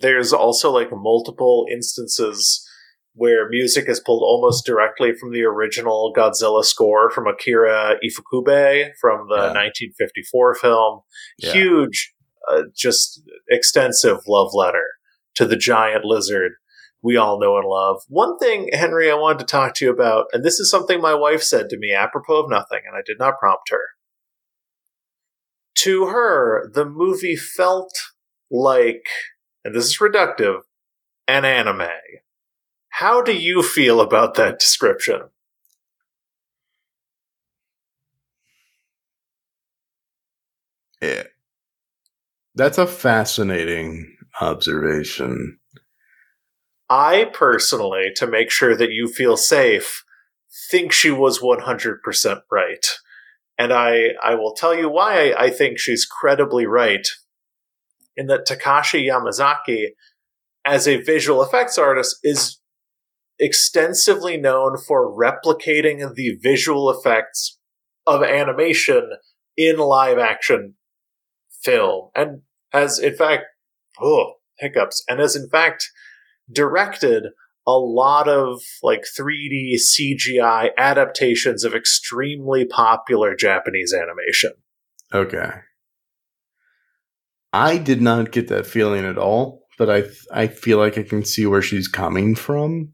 [0.00, 2.66] there's also like multiple instances
[3.14, 9.28] where music is pulled almost directly from the original Godzilla score from Akira Ifukube from
[9.28, 9.52] the Yeah.
[9.54, 11.00] 1954 film.
[11.38, 11.52] Yeah.
[11.52, 12.12] Huge,
[12.48, 14.86] uh, just extensive love letter
[15.36, 16.52] to the giant lizard
[17.02, 18.00] we all know and love.
[18.08, 21.12] One thing, Henry, I wanted to talk to you about, and this is something my
[21.14, 23.82] wife said to me apropos of nothing, and I did not prompt her.
[25.76, 27.92] To her, the movie felt
[28.50, 29.04] like,
[29.64, 30.60] and this is reductive,
[31.28, 31.88] an anime.
[32.98, 35.22] How do you feel about that description?
[41.02, 41.24] Yeah.
[42.54, 45.58] That's a fascinating observation.
[46.88, 50.04] I personally, to make sure that you feel safe,
[50.70, 52.86] think she was 100% right.
[53.58, 57.08] And I, I will tell you why I, I think she's credibly right.
[58.16, 59.94] In that Takashi Yamazaki,
[60.64, 62.60] as a visual effects artist, is
[63.38, 67.58] extensively known for replicating the visual effects
[68.06, 69.10] of animation
[69.56, 70.74] in live action
[71.62, 72.10] film.
[72.14, 73.44] And has, in fact,
[74.00, 75.90] oh, hiccups, and has, in fact,
[76.52, 77.24] directed
[77.66, 84.52] a lot of like 3D CGI adaptations of extremely popular Japanese animation.
[85.12, 85.50] Okay.
[87.52, 91.24] I did not get that feeling at all, but I I feel like I can
[91.24, 92.92] see where she's coming from.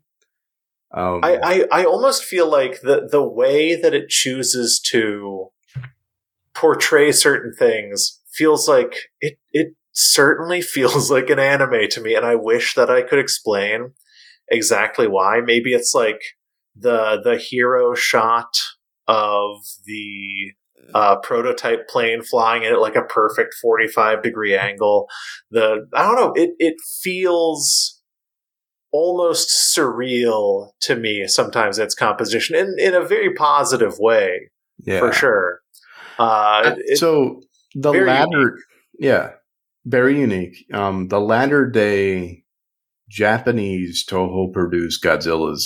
[0.93, 5.51] Um, I, I, I almost feel like the, the way that it chooses to
[6.55, 12.15] portray certain things feels like it, it certainly feels like an anime to me.
[12.15, 13.93] And I wish that I could explain
[14.49, 15.41] exactly why.
[15.45, 16.21] Maybe it's like
[16.77, 18.59] the the hero shot
[19.07, 20.53] of the
[20.95, 25.09] uh, prototype plane flying in at like a perfect 45 degree angle.
[25.51, 28.00] The I don't know, it it feels
[28.93, 34.51] almost surreal to me sometimes its composition in, in a very positive way
[34.85, 34.99] Yeah.
[35.01, 35.61] for sure.
[36.19, 37.41] Uh, it- so
[37.75, 38.59] the latter,
[38.99, 39.31] yeah,
[39.87, 40.57] very unique.
[40.73, 42.45] Um, the latter day
[43.09, 45.65] Japanese Toho produced Godzillas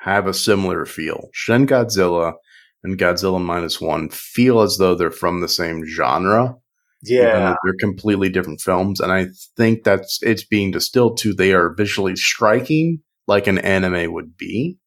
[0.00, 1.28] have a similar feel.
[1.32, 2.34] Shin Godzilla
[2.82, 6.56] and Godzilla minus one feel as though they're from the same genre.
[7.02, 11.74] Yeah, they're completely different films, and I think that's it's being distilled to they are
[11.74, 14.78] visually striking like an anime would be.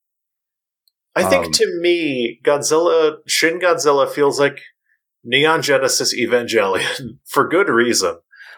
[1.15, 4.59] I think um, to me, Godzilla, Shin Godzilla feels like
[5.23, 8.17] Neon Genesis Evangelion for good reason.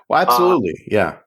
[0.10, 1.18] Well, absolutely, yeah.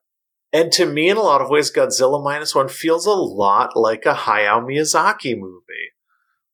[0.52, 4.06] And to me, in a lot of ways, Godzilla Minus One feels a lot like
[4.06, 5.92] a Hayao Miyazaki movie.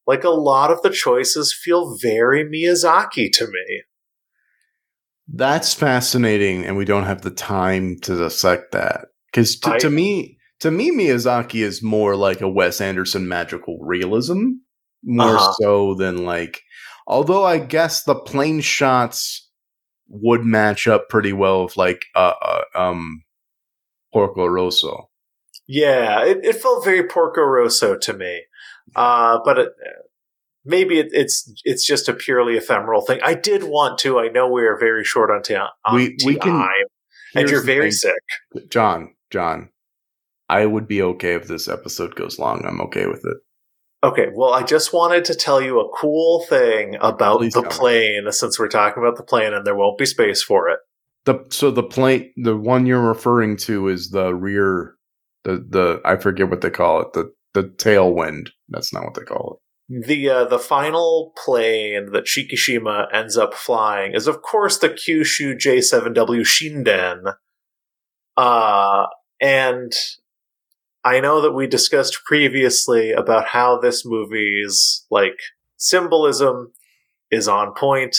[0.07, 3.83] Like a lot of the choices feel very Miyazaki to me.
[5.33, 10.39] That's fascinating, and we don't have the time to dissect that because to, to me,
[10.61, 14.51] to me, Miyazaki is more like a Wes Anderson magical realism,
[15.03, 15.53] more Uh-huh.
[15.61, 16.63] so than like.
[17.07, 19.49] Although I guess the plane shots
[20.09, 23.23] would match up pretty well with like uh, uh um
[24.13, 25.09] Porco Rosso.
[25.67, 28.43] Yeah, it, it felt very Porco Rosso to me.
[28.95, 29.69] Uh, but it,
[30.65, 33.21] maybe it, it's it's just a purely ephemeral thing.
[33.23, 34.19] I did want to.
[34.19, 36.87] I know we are very short on, ta- on We- we can- time,
[37.35, 38.15] and you're very sick.
[38.71, 39.71] John, John,
[40.49, 42.65] I would be okay if this episode goes long.
[42.65, 43.37] I'm okay with it.
[44.07, 48.31] Okay, well, I just wanted to tell you a cool thing about Please the plane,
[48.33, 50.79] since we're talking about the plane, and there won't be space for it.
[51.25, 54.95] The so the plane, the one you're referring to is the rear,
[55.45, 58.49] the the I forget what they call it, the the tailwind.
[58.69, 64.15] That's not what they call The uh, the final plane that Shikishima ends up flying
[64.15, 67.35] is, of course, the Kyushu J7W Shinden.
[68.37, 69.07] Uh,
[69.41, 69.93] and
[71.05, 75.37] I know that we discussed previously about how this movie's like
[75.77, 76.73] symbolism
[77.31, 78.17] is on point.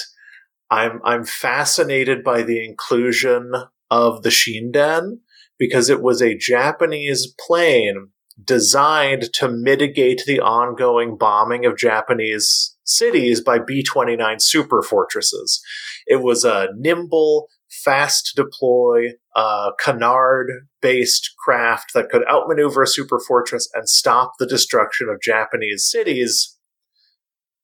[0.69, 3.51] I'm I'm fascinated by the inclusion
[3.89, 5.19] of the Shinden
[5.57, 8.09] because it was a Japanese plane
[8.43, 15.61] designed to mitigate the ongoing bombing of Japanese cities by B 29 super fortresses.
[16.05, 20.47] It was a nimble, fast deploy, uh, canard
[20.81, 26.57] based craft that could outmaneuver a super fortress and stop the destruction of Japanese cities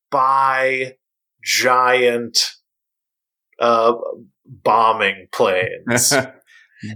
[0.10, 0.96] by
[1.44, 2.38] giant
[3.60, 3.94] uh,
[4.46, 6.14] bombing planes.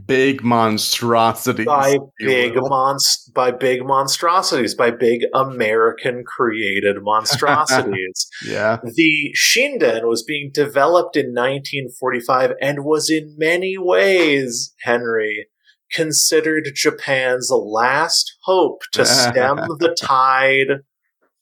[0.06, 1.66] Big monstrosities.
[1.66, 8.28] by big monst- by big monstrosities, by big American created monstrosities.
[8.46, 8.80] yeah.
[8.84, 15.48] the Shinden was being developed in 1945 and was in many ways, Henry,
[15.92, 20.82] considered Japan's last hope to stem the tide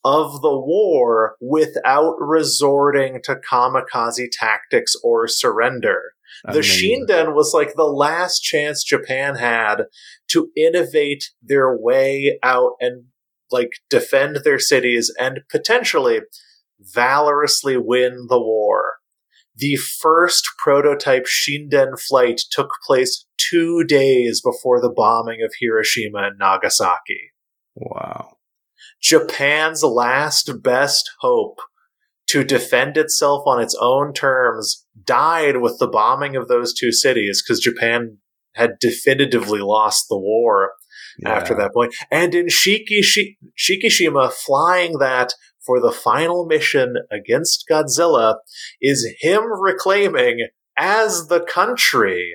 [0.04, 6.13] of the war without resorting to kamikaze tactics or surrender.
[6.52, 6.60] The.
[6.60, 9.84] Shinden was like the last chance Japan had
[10.28, 13.04] to innovate their way out and
[13.50, 16.20] like defend their cities and potentially
[16.78, 18.96] valorously win the war.
[19.56, 26.38] The first prototype Shinden flight took place two days before the bombing of Hiroshima and
[26.38, 27.30] Nagasaki.
[27.76, 28.36] Wow.
[29.00, 31.58] Japan's last best hope
[32.28, 37.42] to defend itself on its own terms died with the bombing of those two cities
[37.42, 38.18] because Japan
[38.54, 40.72] had definitively lost the war
[41.24, 41.94] after that point.
[42.10, 45.34] And in Shikishi- Shikishima, flying that
[45.64, 48.36] for the final mission against Godzilla
[48.80, 52.34] is him reclaiming as the country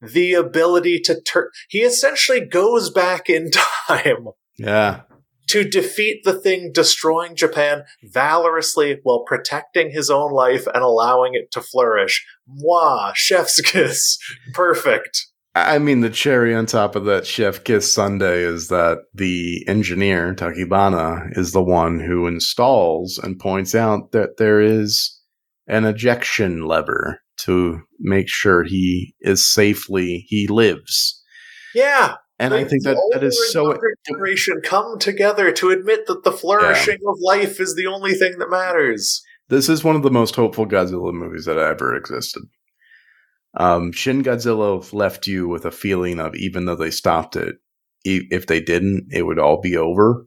[0.00, 1.48] the ability to turn.
[1.68, 3.50] He essentially goes back in
[3.88, 5.02] time Yeah.
[5.48, 11.50] To defeat the thing destroying Japan valorously while protecting his own life and allowing it
[11.52, 12.24] to flourish.
[12.48, 14.18] Mwah, chef's kiss.
[14.52, 15.26] Perfect.
[15.56, 20.34] I mean, the cherry on top of that chef kiss Sunday is that the engineer,
[20.34, 25.20] Tachibana, is the one who installs and points out that there is
[25.68, 31.22] an ejection lever to make sure he is safely, he lives.
[31.74, 32.16] Yeah.
[32.44, 33.76] And I think that that is so.
[34.06, 38.50] generation come together to admit that the flourishing of life is the only thing that
[38.50, 39.22] matters.
[39.48, 42.42] This is one of the most hopeful Godzilla movies that ever existed.
[43.56, 47.56] Um, Shin Godzilla left you with a feeling of even though they stopped it,
[48.04, 50.26] e- if they didn't, it would all be over.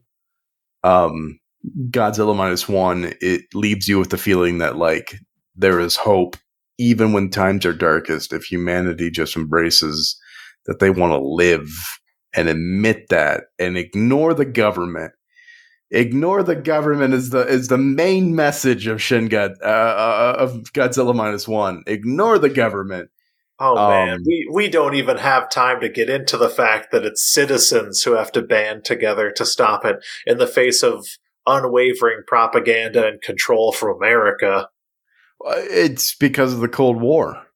[0.82, 1.38] Um,
[1.90, 5.16] Godzilla minus one, it leaves you with the feeling that like
[5.56, 6.36] there is hope
[6.78, 10.18] even when times are darkest if humanity just embraces
[10.66, 11.68] that they want to live
[12.34, 15.12] and admit that and ignore the government.
[15.90, 20.72] Ignore the government is the is the main message of Shin God uh, uh, of
[20.74, 21.82] Godzilla minus one.
[21.86, 23.10] Ignore the government.
[23.58, 27.04] Oh man, Um, we we don't even have time to get into the fact that
[27.04, 29.96] it's citizens who have to band together to stop it
[30.26, 31.06] in the face of
[31.46, 34.68] unwavering propaganda and control from America.
[35.44, 37.46] Uh, It's because of the Cold War.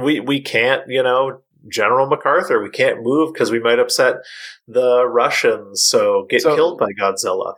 [0.00, 4.16] We we can't, you know, General MacArthur, we can't move because we might upset
[4.68, 5.84] the Russians.
[5.84, 7.54] So get So- killed by Godzilla.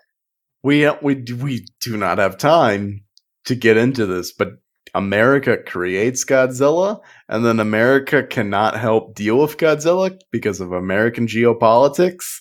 [0.63, 3.05] We uh, we we do not have time
[3.45, 4.55] to get into this, but
[4.95, 12.41] America creates Godzilla, and then America cannot help deal with Godzilla because of American geopolitics.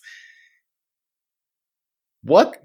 [2.24, 2.58] What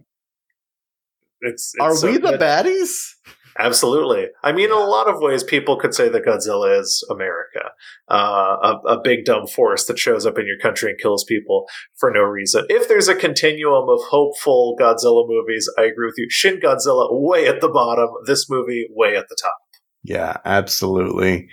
[1.41, 2.41] It's, it's are so we the good.
[2.41, 3.11] baddies?
[3.59, 4.29] Absolutely.
[4.43, 7.71] I mean, in a lot of ways, people could say that Godzilla is America,
[8.11, 11.67] uh, a, a big dumb force that shows up in your country and kills people
[11.97, 12.65] for no reason.
[12.69, 16.27] If there's a continuum of hopeful Godzilla movies, I agree with you.
[16.31, 19.59] Shin Godzilla way at the bottom, this movie way at the top.
[20.03, 21.49] Yeah, absolutely.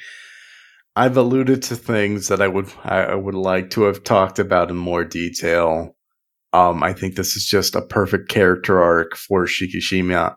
[0.96, 4.70] I've alluded to things that I would I I would like to have talked about
[4.70, 5.96] in more detail.
[6.52, 10.36] Um, I think this is just a perfect character arc for Shikishima.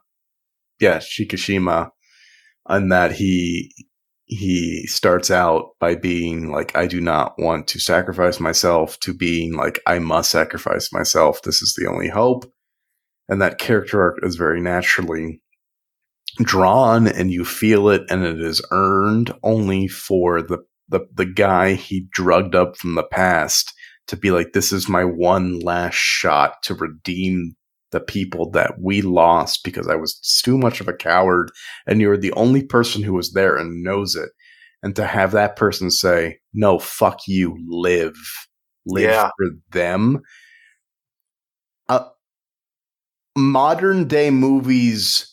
[0.82, 1.90] Yeah, Shikishima,
[2.68, 3.72] and that he
[4.24, 9.54] he starts out by being like, I do not want to sacrifice myself, to being
[9.54, 11.42] like, I must sacrifice myself.
[11.42, 12.50] This is the only hope.
[13.28, 15.40] And that character arc is very naturally
[16.38, 21.74] drawn and you feel it and it is earned only for the, the the guy
[21.74, 23.72] he drugged up from the past
[24.06, 27.54] to be like this is my one last shot to redeem
[27.92, 30.14] the people that we lost because I was
[30.44, 31.50] too much of a coward
[31.86, 34.30] and you're the only person who was there and knows it
[34.82, 38.16] and to have that person say no fuck you live
[38.86, 39.30] live Yeah.
[39.36, 40.22] for them
[41.88, 42.08] uh,
[43.36, 45.28] modern day movies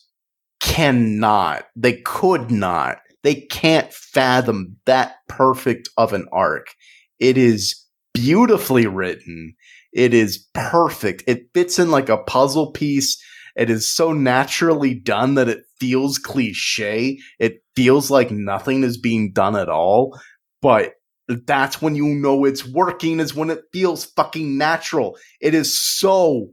[0.60, 6.68] cannot, they could not, they can't fathom that perfect of an arc.
[7.18, 7.74] It is
[8.14, 9.54] beautifully written.
[9.92, 11.24] It is perfect.
[11.26, 13.20] It fits in like a puzzle piece.
[13.56, 17.18] It is so naturally done that it feels cliche.
[17.38, 20.18] It feels like nothing is being done at all.
[20.62, 20.92] But
[21.28, 25.16] that's when you know it's working, is when it feels fucking natural.
[25.40, 26.50] It is so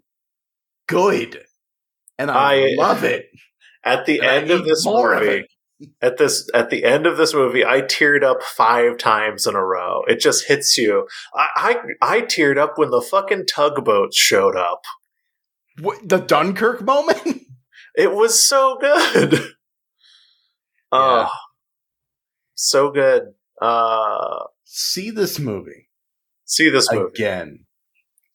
[0.88, 1.42] good.
[2.18, 3.28] And I, I- love it.
[3.84, 5.46] At the And end of this of movie,
[6.02, 9.64] at this at the end of this movie, I teared up five times in a
[9.64, 10.04] row.
[10.08, 11.08] It just hits you.
[11.36, 14.84] I I, I teared up when the fucking tugboats showed up.
[15.80, 17.22] What, the Dunkirk moment?
[17.96, 19.40] It was so good.
[20.90, 21.30] Oh,
[22.54, 23.34] so good.
[23.60, 25.88] Uh, See this movie
[26.48, 27.12] see this movie.
[27.14, 27.66] again.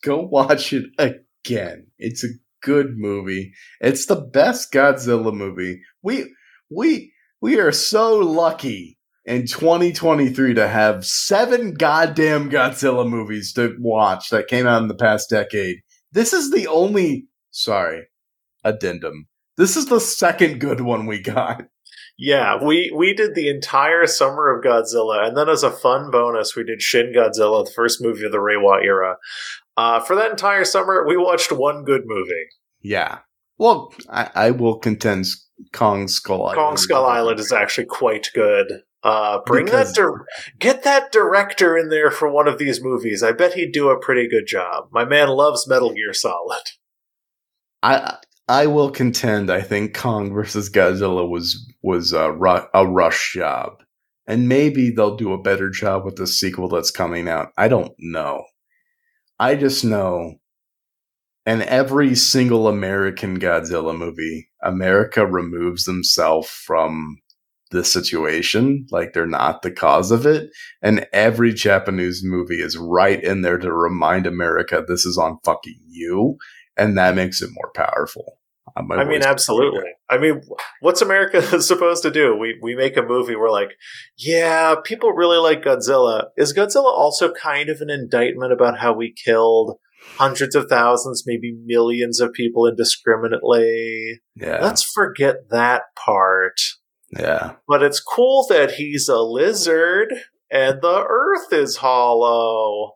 [0.03, 1.89] Go watch it again.
[1.99, 2.29] It's a
[2.63, 3.53] good movie.
[3.81, 5.81] It's the best Godzilla movie.
[6.03, 6.33] We
[6.71, 7.12] we
[7.43, 8.97] we are so lucky
[9.27, 14.95] in 2023 to have seven goddamn Godzilla movies to watch that came out in the
[14.95, 15.79] past decade.
[16.13, 18.07] This is the only sorry,
[18.65, 19.27] addendum.
[19.57, 21.65] This is the second good one we got.
[22.19, 26.55] Yeah, we we did the entire summer of Godzilla, and then as a fun bonus,
[26.55, 29.17] we did Shin Godzilla, the first movie of the Reiwa era.
[29.79, 32.47] Uh, for that entire summer, we watched one good movie.
[32.83, 33.21] Yeah.
[33.57, 35.25] Well, I, I will contend
[35.73, 36.57] Kong Skull Island.
[36.59, 38.83] Kong Skull Island is actually quite good.
[39.05, 40.27] Uh, bring Because- that, dir-
[40.61, 43.23] get that director in there for one of these movies.
[43.23, 44.89] I bet he'd do a pretty good job.
[44.93, 46.63] My man loves Metal Gear Solid.
[47.83, 48.17] I
[48.49, 49.51] I will contend.
[49.51, 53.83] I think Kong versus Godzilla was was a, ru- a rush job,
[54.27, 57.49] and maybe they'll do a better job with the sequel that's coming out.
[57.57, 58.45] I don't know.
[59.39, 60.35] I just know.
[61.45, 67.19] In every single American Godzilla movie, America removes themselves from
[67.73, 70.51] the situation, like they're not the cause of it.
[70.83, 75.81] And every Japanese movie is right in there to remind America this is on fucking
[75.89, 76.37] you
[76.77, 78.39] and that makes it more powerful.
[78.77, 79.91] I mean, absolutely.
[80.09, 80.41] I mean,
[80.81, 82.37] what's America supposed to do?
[82.37, 83.37] We we make a movie.
[83.37, 83.73] We're like,
[84.17, 86.29] yeah, people really like Godzilla.
[86.39, 89.79] Is Godzilla also kind of an indictment about how we killed
[90.17, 94.21] hundreds of thousands, maybe millions of people indiscriminately?
[94.37, 96.61] Yeah, Let's forget that part.
[97.17, 97.53] yeah.
[97.69, 100.13] But it's cool that he's a lizard
[100.51, 102.93] and the Earth is hollow.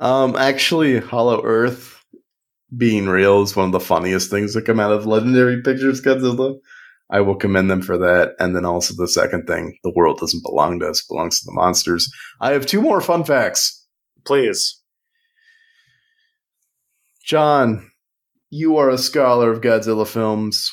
[0.00, 2.02] Um, actually, Hollow Earth
[2.76, 6.56] being real is one of the funniest things that come out of Legendary Pictures Godzilla.
[7.10, 8.30] I will commend them for that.
[8.40, 11.44] And then also the second thing, the world doesn't belong to us, it belongs to
[11.46, 12.10] the monsters.
[12.40, 13.86] I have two more fun facts.
[14.24, 14.81] Please.
[17.24, 17.90] John,
[18.50, 20.70] you are a scholar of Godzilla films.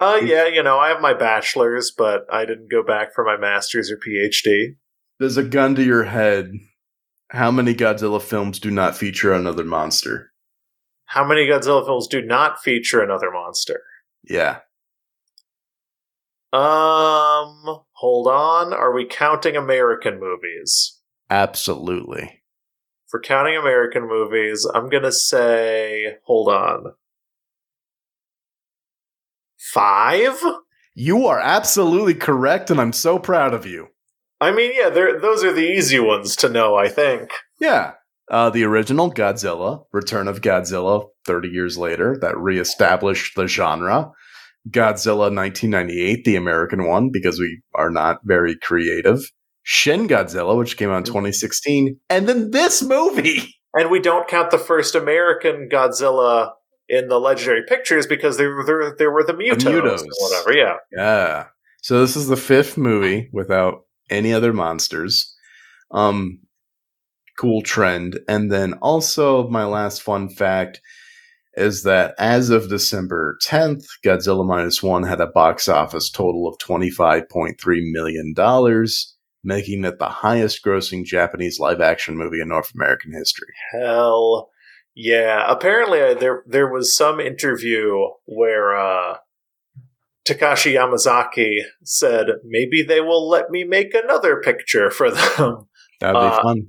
[0.00, 3.36] Uh, yeah, you know, I have my bachelor's, but I didn't go back for my
[3.36, 4.76] master's or PhD.
[5.18, 6.52] There's a gun to your head.
[7.30, 10.30] How many Godzilla films do not feature another monster?
[11.06, 13.82] How many Godzilla films do not feature another monster?
[14.28, 14.58] Yeah.
[16.52, 18.72] Um, hold on.
[18.72, 21.00] Are we counting American movies?
[21.28, 22.37] Absolutely.
[23.08, 26.92] For counting American movies, I'm gonna say, hold on.
[29.58, 30.38] Five?
[30.94, 33.88] You are absolutely correct, and I'm so proud of you.
[34.40, 37.30] I mean, yeah, they're, those are the easy ones to know, I think.
[37.60, 37.94] Yeah.
[38.30, 44.12] Uh, the original Godzilla, Return of Godzilla, 30 years later, that reestablished the genre.
[44.68, 49.30] Godzilla 1998, the American one, because we are not very creative.
[49.70, 52.00] Shin Godzilla, which came out in 2016.
[52.08, 53.54] And then this movie.
[53.74, 56.52] And we don't count the first American Godzilla
[56.88, 60.00] in the legendary pictures because there, there, there were the mutos, Mutos.
[60.00, 60.54] and whatever.
[60.54, 60.76] Yeah.
[60.96, 61.44] Yeah.
[61.82, 65.36] So this is the fifth movie without any other monsters.
[65.90, 66.40] Um,
[67.38, 68.18] cool trend.
[68.26, 70.80] And then also my last fun fact
[71.54, 76.56] is that as of December 10th, Godzilla minus one had a box office total of
[76.56, 77.54] $25.3
[77.92, 78.34] million,
[79.48, 83.48] making it the highest grossing Japanese live action movie in North American history.
[83.72, 84.50] Hell
[84.94, 85.44] yeah.
[85.48, 87.96] Apparently, uh, there there was some interview
[88.26, 89.16] where uh,
[90.28, 95.68] Takashi Yamazaki said maybe they will let me make another picture for them.
[96.00, 96.66] That'd be Uh, fun.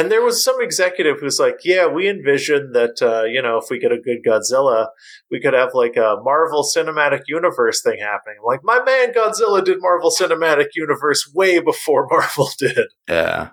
[0.00, 3.66] And there was some executive who's like, "Yeah, we envision that uh, you know if
[3.68, 4.86] we get a good Godzilla,
[5.30, 9.62] we could have like a Marvel Cinematic Universe thing happening." I'm like, my man Godzilla
[9.62, 12.86] did Marvel Cinematic Universe way before Marvel did.
[13.10, 13.50] Yeah.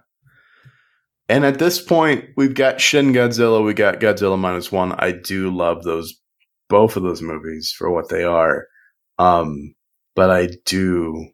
[1.28, 4.94] And at this point, we've got Shin Godzilla, we got Godzilla minus one.
[4.94, 6.18] I do love those,
[6.70, 8.68] both of those movies for what they are.
[9.20, 9.76] Um,
[10.16, 11.28] but I do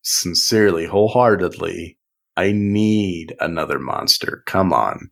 [0.00, 1.98] sincerely, wholeheartedly,
[2.36, 4.42] I need another monster.
[4.46, 5.10] Come on.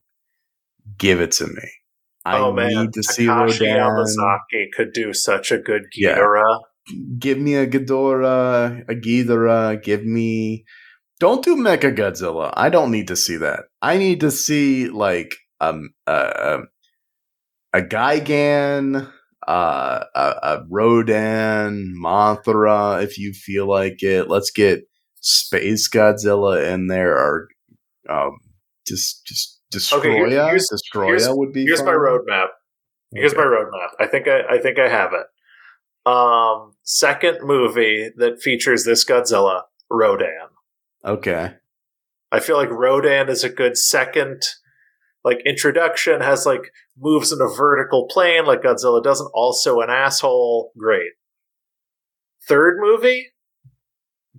[0.98, 1.70] Give it to me.
[2.24, 3.66] I oh man, need to see Takashi.
[3.66, 6.18] Yamazaki could do such a good Yeah.
[7.18, 9.82] Give me a Ghidorah, a Ghidorah.
[9.82, 10.64] Give me.
[11.18, 12.52] Don't do Mecha Godzilla.
[12.56, 13.64] I don't need to see that.
[13.82, 16.60] I need to see like um uh,
[17.72, 19.10] a Gigan,
[19.46, 23.02] uh, a, a Rodan, Mothra.
[23.02, 24.82] If you feel like it, let's get
[25.20, 27.48] Space Godzilla in there, or
[28.08, 28.38] um,
[28.86, 30.46] just just Okay, here- Destoroyah.
[30.48, 31.64] here's- Destoroyah here's- would be.
[31.64, 31.94] Here's my fun.
[32.00, 32.48] roadmap.
[33.12, 33.40] Here's Okay.
[33.42, 33.90] my roadmap.
[34.00, 35.26] I think I, I think I have it.
[36.10, 40.48] Um, second movie that features this Godzilla, Rodan.
[41.04, 41.54] Okay.
[42.32, 44.42] I feel like Rodan is a good second,
[45.24, 46.20] like introduction.
[46.20, 49.30] Has like moves in a vertical plane like Godzilla doesn't.
[49.34, 50.72] Also an asshole.
[50.78, 51.10] Great.
[52.48, 53.32] Third movie,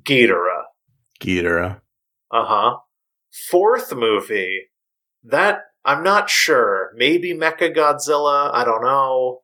[0.03, 0.60] Ghidorah.
[1.21, 1.81] Ghidorah.
[2.31, 2.77] Uh huh.
[3.49, 4.63] Fourth movie,
[5.23, 6.91] that I'm not sure.
[6.95, 8.51] Maybe Mecha Godzilla.
[8.53, 9.41] I don't know.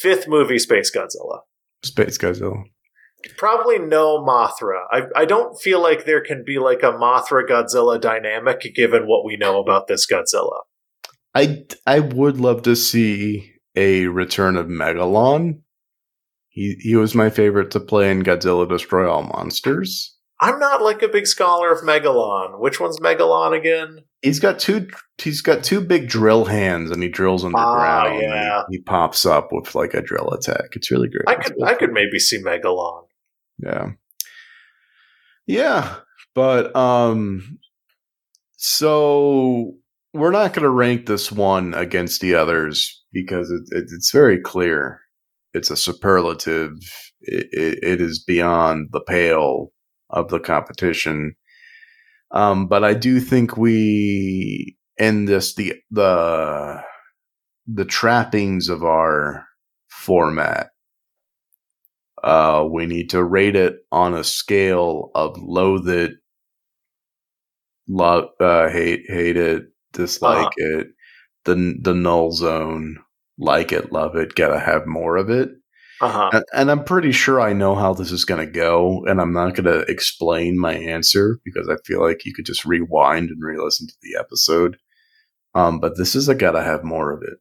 [0.00, 1.40] Fifth movie, Space Godzilla.
[1.82, 2.62] Space Godzilla.
[3.36, 4.84] Probably no Mothra.
[4.90, 9.24] I, I don't feel like there can be like a Mothra Godzilla dynamic given what
[9.24, 10.60] we know about this Godzilla.
[11.34, 15.60] I I would love to see a return of Megalon.
[16.48, 20.16] He he was my favorite to play in Godzilla Destroy All Monsters.
[20.40, 22.58] I'm not like a big scholar of Megalon.
[22.58, 24.04] Which one's Megalon again?
[24.22, 24.88] He's got two
[25.18, 28.14] he's got two big drill hands and he drills underground.
[28.14, 28.62] Ah, yeah.
[28.70, 30.70] He, he pops up with like a drill attack.
[30.72, 31.28] It's really great.
[31.28, 33.04] I could I could maybe see Megalon.
[33.58, 33.90] Yeah.
[35.46, 35.96] Yeah,
[36.34, 37.58] but um
[38.56, 39.74] so
[40.12, 44.40] we're not going to rank this one against the others because it, it, it's very
[44.40, 45.00] clear.
[45.54, 46.72] It's a superlative.
[47.22, 49.72] It, it, it is beyond the pale
[50.12, 51.34] of the competition.
[52.32, 56.82] Um, but I do think we end this the the
[57.66, 59.46] the trappings of our
[59.88, 60.70] format
[62.22, 66.12] uh, we need to rate it on a scale of loathe it,
[67.88, 70.78] love, uh, hate, hate it, dislike Uh-huh.
[70.80, 70.88] it,
[71.44, 72.98] the the null zone,
[73.38, 75.50] like it, love it, gotta have more of it.
[76.00, 76.42] Uh huh.
[76.54, 79.54] And, I'm pretty sure I know how this is going to go, and I'm not
[79.54, 83.86] going to explain my answer because I feel like you could just rewind and re-listen
[83.86, 84.78] to the episode.
[85.54, 87.38] Um, but this is a gotta have more of it.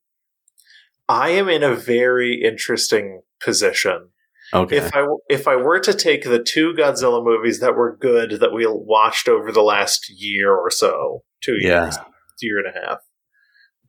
[1.08, 4.10] I am in a very interesting position.
[4.54, 4.78] Okay.
[4.78, 8.54] If I if I were to take the two Godzilla movies that were good that
[8.54, 11.84] we watched over the last year or so, two yeah.
[11.84, 11.98] years,
[12.42, 13.00] year and a half,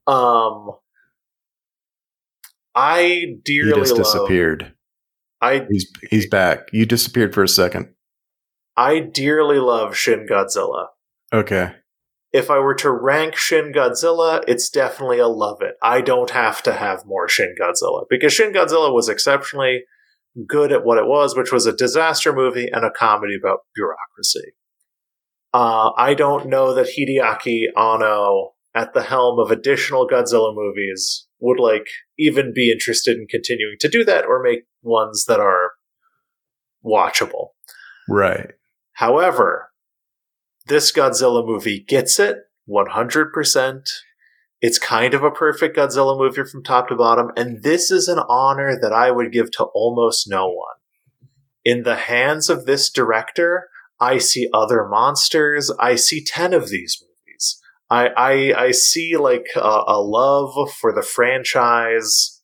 [0.06, 0.72] um,
[2.80, 3.78] I dearly love.
[3.78, 4.04] He just love.
[4.04, 4.72] disappeared.
[5.40, 6.68] I He's he's back.
[6.72, 7.94] You disappeared for a second.
[8.76, 10.86] I dearly love Shin Godzilla.
[11.32, 11.72] Okay.
[12.32, 15.74] If I were to rank Shin Godzilla, it's definitely a love it.
[15.82, 19.82] I don't have to have more Shin Godzilla because Shin Godzilla was exceptionally
[20.46, 24.52] good at what it was, which was a disaster movie and a comedy about bureaucracy.
[25.52, 31.60] Uh, I don't know that Hideaki Anno at the helm of additional Godzilla movies would
[31.60, 31.86] like
[32.18, 35.72] even be interested in continuing to do that or make ones that are
[36.84, 37.48] watchable.
[38.08, 38.52] Right.
[38.94, 39.70] However,
[40.66, 42.36] this Godzilla movie gets it
[42.68, 43.88] 100%.
[44.60, 48.20] It's kind of a perfect Godzilla movie from top to bottom, and this is an
[48.28, 50.76] honor that I would give to almost no one.
[51.64, 53.68] In the hands of this director,
[53.98, 55.70] I see other monsters.
[55.78, 57.09] I see 10 of these movies.
[57.90, 62.40] I, I, I see like a, a love for the franchise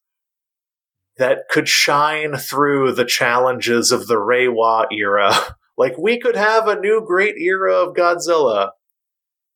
[1.18, 5.32] that could shine through the challenges of the Reiwa era.
[5.78, 8.70] Like we could have a new great era of Godzilla.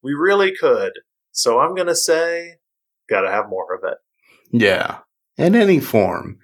[0.03, 0.93] We really could.
[1.33, 2.57] So I'm gonna say,
[3.09, 3.97] gotta have more of it.
[4.53, 4.99] Yeah.
[5.39, 6.39] In any form.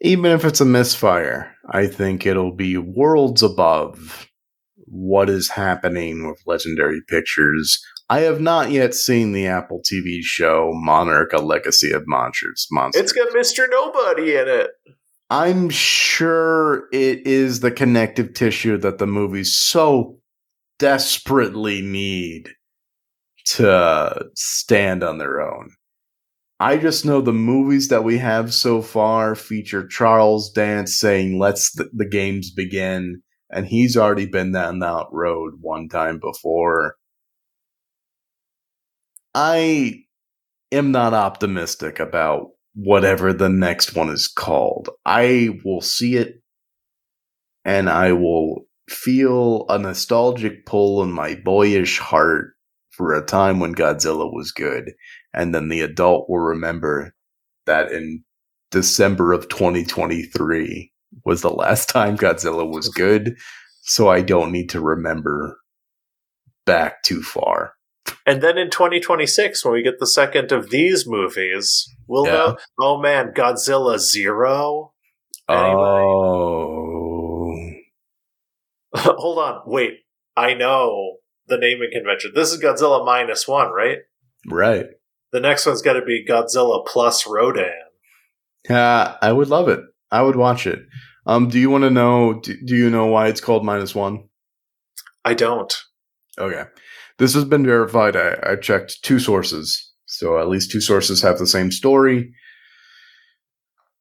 [0.00, 4.28] Even if it's a misfire, I think it'll be worlds above
[4.76, 7.80] what is happening with Legendary Pictures.
[8.10, 12.66] I have not yet seen the Apple TV show Monarch: A Legacy of Monsters.
[12.70, 13.02] Monsters.
[13.02, 13.66] It's got Mr.
[13.70, 14.70] Nobody in it.
[15.30, 20.18] I'm sure it is the connective tissue that the movies so
[20.78, 22.48] desperately need
[23.44, 25.70] to stand on their own.
[26.60, 31.72] I just know the movies that we have so far feature Charles Dance saying, let's
[31.72, 33.22] the, the games begin.
[33.50, 36.96] And he's already been down that road one time before.
[39.40, 40.02] I
[40.72, 44.90] am not optimistic about whatever the next one is called.
[45.06, 46.42] I will see it
[47.64, 52.54] and I will feel a nostalgic pull in my boyish heart
[52.90, 54.90] for a time when Godzilla was good.
[55.32, 57.14] And then the adult will remember
[57.66, 58.24] that in
[58.72, 60.90] December of 2023
[61.24, 63.36] was the last time Godzilla was good.
[63.82, 65.60] So I don't need to remember
[66.66, 67.74] back too far.
[68.26, 72.32] And then in 2026, when we get the second of these movies, we'll Yeah.
[72.32, 72.56] know.
[72.78, 74.92] Oh man, Godzilla Zero.
[75.48, 75.64] Anyway.
[75.74, 77.54] Oh.
[78.94, 80.00] Hold on, wait.
[80.36, 81.16] I know
[81.46, 82.32] the naming convention.
[82.34, 83.98] This is Godzilla minus one, right?
[84.46, 84.86] Right.
[85.32, 87.72] The next one's got to be Godzilla plus Rodan.
[88.68, 89.80] Yeah, I would love it.
[90.10, 90.80] I would watch it.
[91.26, 92.40] Um, do you want to know?
[92.40, 94.28] Do, do you know why it's called minus one?
[95.24, 95.74] I don't.
[96.38, 96.64] Okay,
[97.18, 98.16] this has been verified.
[98.16, 102.32] I, I checked two sources, so at least two sources have the same story.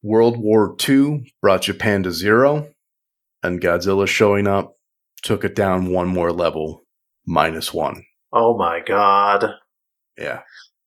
[0.02, 2.70] World War II brought Japan to zero,
[3.44, 4.78] and Godzilla showing up
[5.24, 6.86] took it down one more level,
[7.26, 8.04] minus one.
[8.32, 9.52] Oh my god.
[10.18, 10.42] Yeah.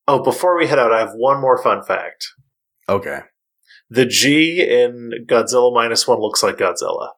[0.06, 2.26] Oh, before we head out, I have one more fun fact.
[2.88, 3.20] Okay.
[3.88, 7.10] The G in Godzilla minus one looks like Godzilla.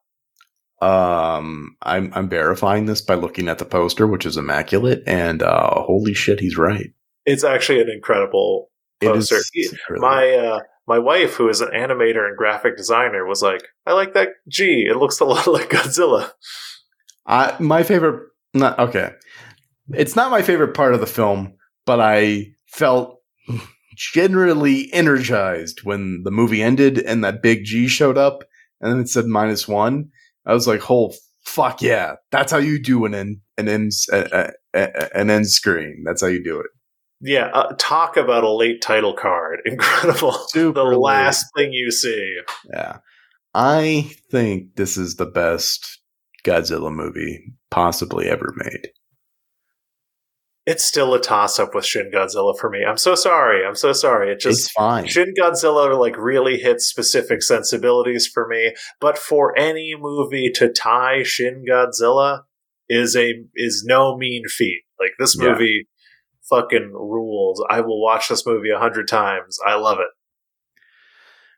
[0.81, 5.81] Um, I'm I'm verifying this by looking at the poster, which is immaculate, and uh,
[5.83, 6.91] holy shit, he's right.
[7.25, 8.69] It's actually an incredible
[9.01, 9.35] poster.
[9.53, 13.63] is really- my uh, my wife, who is an animator and graphic designer, was like,
[13.85, 14.85] "I like that G.
[14.89, 16.31] It looks a lot like Godzilla."
[17.25, 18.29] I my favorite.
[18.53, 19.11] Not okay.
[19.93, 21.53] It's not my favorite part of the film,
[21.85, 23.19] but I felt
[23.95, 28.43] generally energized when the movie ended and that big G showed up,
[28.81, 30.09] and then it said minus one.
[30.45, 31.15] I was like, "Whole
[31.45, 32.15] fuck yeah!
[32.31, 33.91] That's how you do an end an end
[34.73, 36.03] an end screen.
[36.05, 36.67] That's how you do it."
[37.25, 39.61] Yeah, uh, talk about a late title card.
[39.65, 40.33] Incredible.
[40.49, 40.97] Super the late.
[40.97, 42.37] last thing you see.
[42.73, 42.97] Yeah.
[43.55, 45.99] I think this is the best
[46.43, 48.89] Godzilla movie possibly ever made.
[50.65, 52.85] It's still a toss up with Shin Godzilla for me.
[52.87, 53.65] I'm so sorry.
[53.65, 54.29] I'm so sorry.
[54.29, 55.05] It it's just fine.
[55.07, 61.23] Shin Godzilla like really hits specific sensibilities for me, but for any movie to tie
[61.23, 62.41] Shin Godzilla
[62.87, 64.83] is a is no mean feat.
[64.99, 65.49] Like this Yeah.
[65.51, 65.87] movie
[66.49, 67.63] fucking rules.
[67.69, 69.57] I will watch this movie a hundred times.
[69.65, 70.07] I love it.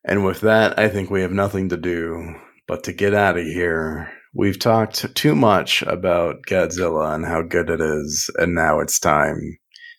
[0.04, 2.36] And with that, I think we have nothing to do
[2.68, 4.12] but to get out of here.
[4.38, 9.58] We've talked too much about Godzilla and how good it is, and now it's time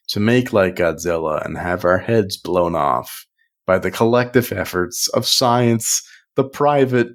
[0.08, 3.24] to make like Godzilla and have our heads blown off
[3.66, 7.08] by the collective efforts of science, the private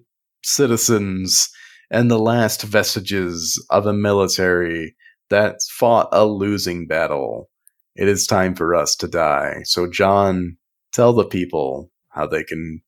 [0.44, 1.48] citizens,
[1.92, 4.96] and the last vestiges of a military
[5.30, 7.52] that fought a losing battle.
[7.96, 9.62] It is time for us to die.
[9.66, 10.58] So, John,
[10.92, 12.82] tell the people how they can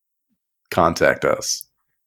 [0.72, 1.64] contact us.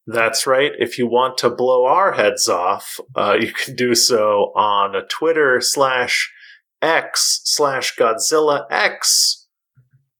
[0.06, 0.70] That's right.
[0.78, 5.04] If you want to blow our heads off, uh, you can do so on a
[5.06, 6.32] Twitter slash
[6.80, 9.46] X slash Godzilla X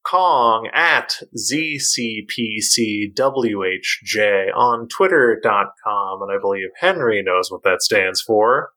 [0.05, 2.17] Kong at ZCPCWHJ
[4.57, 6.23] on Twitter.com.
[6.23, 8.71] And I believe Henry knows what that stands for.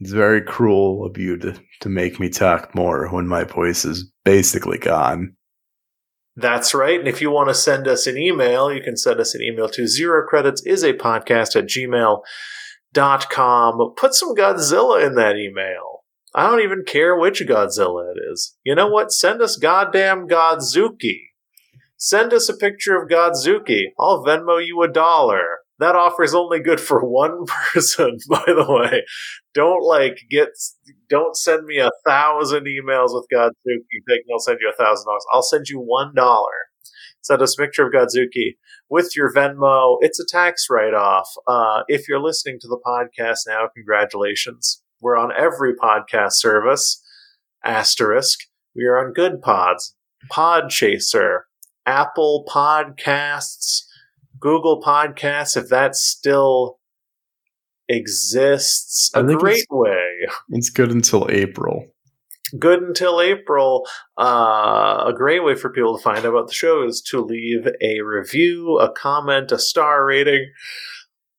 [0.00, 4.10] It's very cruel of you to, to make me talk more when my voice is
[4.24, 5.36] basically gone.
[6.36, 6.98] That's right.
[6.98, 9.68] And if you want to send us an email, you can send us an email
[9.68, 12.22] to zero credits is a podcast at gmail.com.
[13.96, 16.02] Put some Godzilla in that email.
[16.34, 18.56] I don't even care which Godzilla it is.
[18.64, 19.12] You know what?
[19.12, 21.20] Send us goddamn Godzooky.
[21.96, 23.92] Send us a picture of Godzooky.
[23.98, 25.60] I'll Venmo you a dollar.
[25.78, 29.02] That offer is only good for one person, by the way.
[29.54, 30.48] Don't like get,
[31.08, 35.24] don't send me a thousand emails with Godzooky thinking I'll send you a thousand dollars.
[35.32, 36.68] I'll send you one dollar.
[37.22, 38.56] Send us a picture of Godzooky
[38.90, 39.96] with your Venmo.
[40.00, 41.28] It's a tax write off.
[41.46, 44.82] Uh, if you're listening to the podcast now, congratulations.
[45.00, 47.02] We're on every podcast service.
[47.64, 48.40] Asterisk.
[48.76, 49.94] We are on Good Pods,
[50.30, 51.42] Podchaser,
[51.86, 53.84] Apple Podcasts,
[54.44, 56.78] Google Podcasts, if that still
[57.88, 59.10] exists.
[59.14, 60.28] A great way.
[60.50, 61.86] It's good until April.
[62.58, 63.86] Good until April.
[64.20, 67.66] Uh, a great way for people to find out about the show is to leave
[67.80, 70.52] a review, a comment, a star rating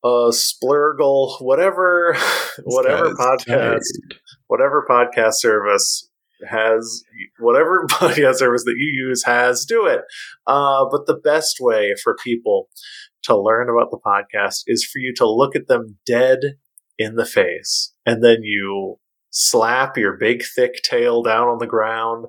[0.04, 2.16] a Splurgle, whatever,
[2.64, 3.82] whatever podcast, tired.
[4.46, 6.08] whatever podcast service
[6.48, 7.04] has,
[7.38, 10.02] whatever podcast service that you use has, do it.
[10.46, 12.68] Uh, but the best way for people
[13.22, 16.38] to learn about the podcast is for you to look at them dead
[16.98, 18.98] in the face, and then you
[19.30, 22.26] slap your big thick tail down on the ground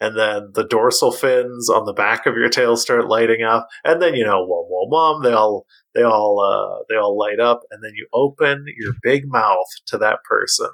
[0.00, 4.00] and then the dorsal fins on the back of your tail start lighting up, and
[4.00, 7.60] then you know, wom wom wom, they all they all uh, they all light up,
[7.70, 10.70] and then you open your big mouth to that person,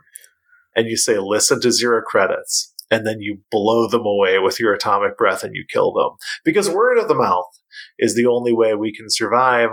[0.76, 4.72] and you say, "Listen to zero credits," and then you blow them away with your
[4.72, 6.10] atomic breath, and you kill them
[6.44, 7.46] because word of the mouth
[7.98, 9.70] is the only way we can survive.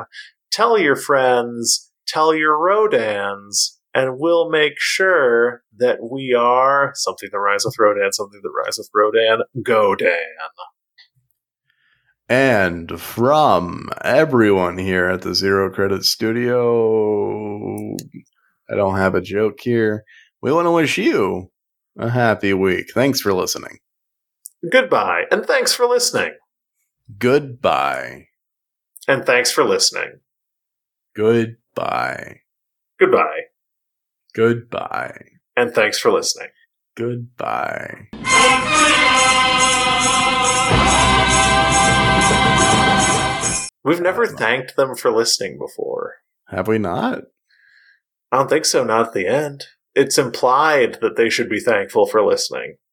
[0.51, 7.59] Tell your friends, tell your Rodans, and we'll make sure that we are something that
[7.65, 10.19] with Rodan, something that with Rodan, Godan.
[12.29, 17.95] And from everyone here at the Zero Credit Studio,
[18.69, 20.03] I don't have a joke here.
[20.41, 21.51] We want to wish you
[21.97, 22.91] a happy week.
[22.93, 23.79] Thanks for listening.
[24.71, 26.33] Goodbye, and thanks for listening.
[27.17, 28.27] Goodbye.
[29.07, 30.21] And thanks for listening.
[31.15, 32.39] Goodbye.
[32.99, 33.41] Goodbye.
[34.33, 35.25] Goodbye.
[35.57, 36.49] And thanks for listening.
[36.95, 38.07] Goodbye.
[43.83, 46.15] We've never thanked them for listening before.
[46.47, 47.23] Have we not?
[48.31, 49.65] I don't think so, not at the end.
[49.95, 52.77] It's implied that they should be thankful for listening.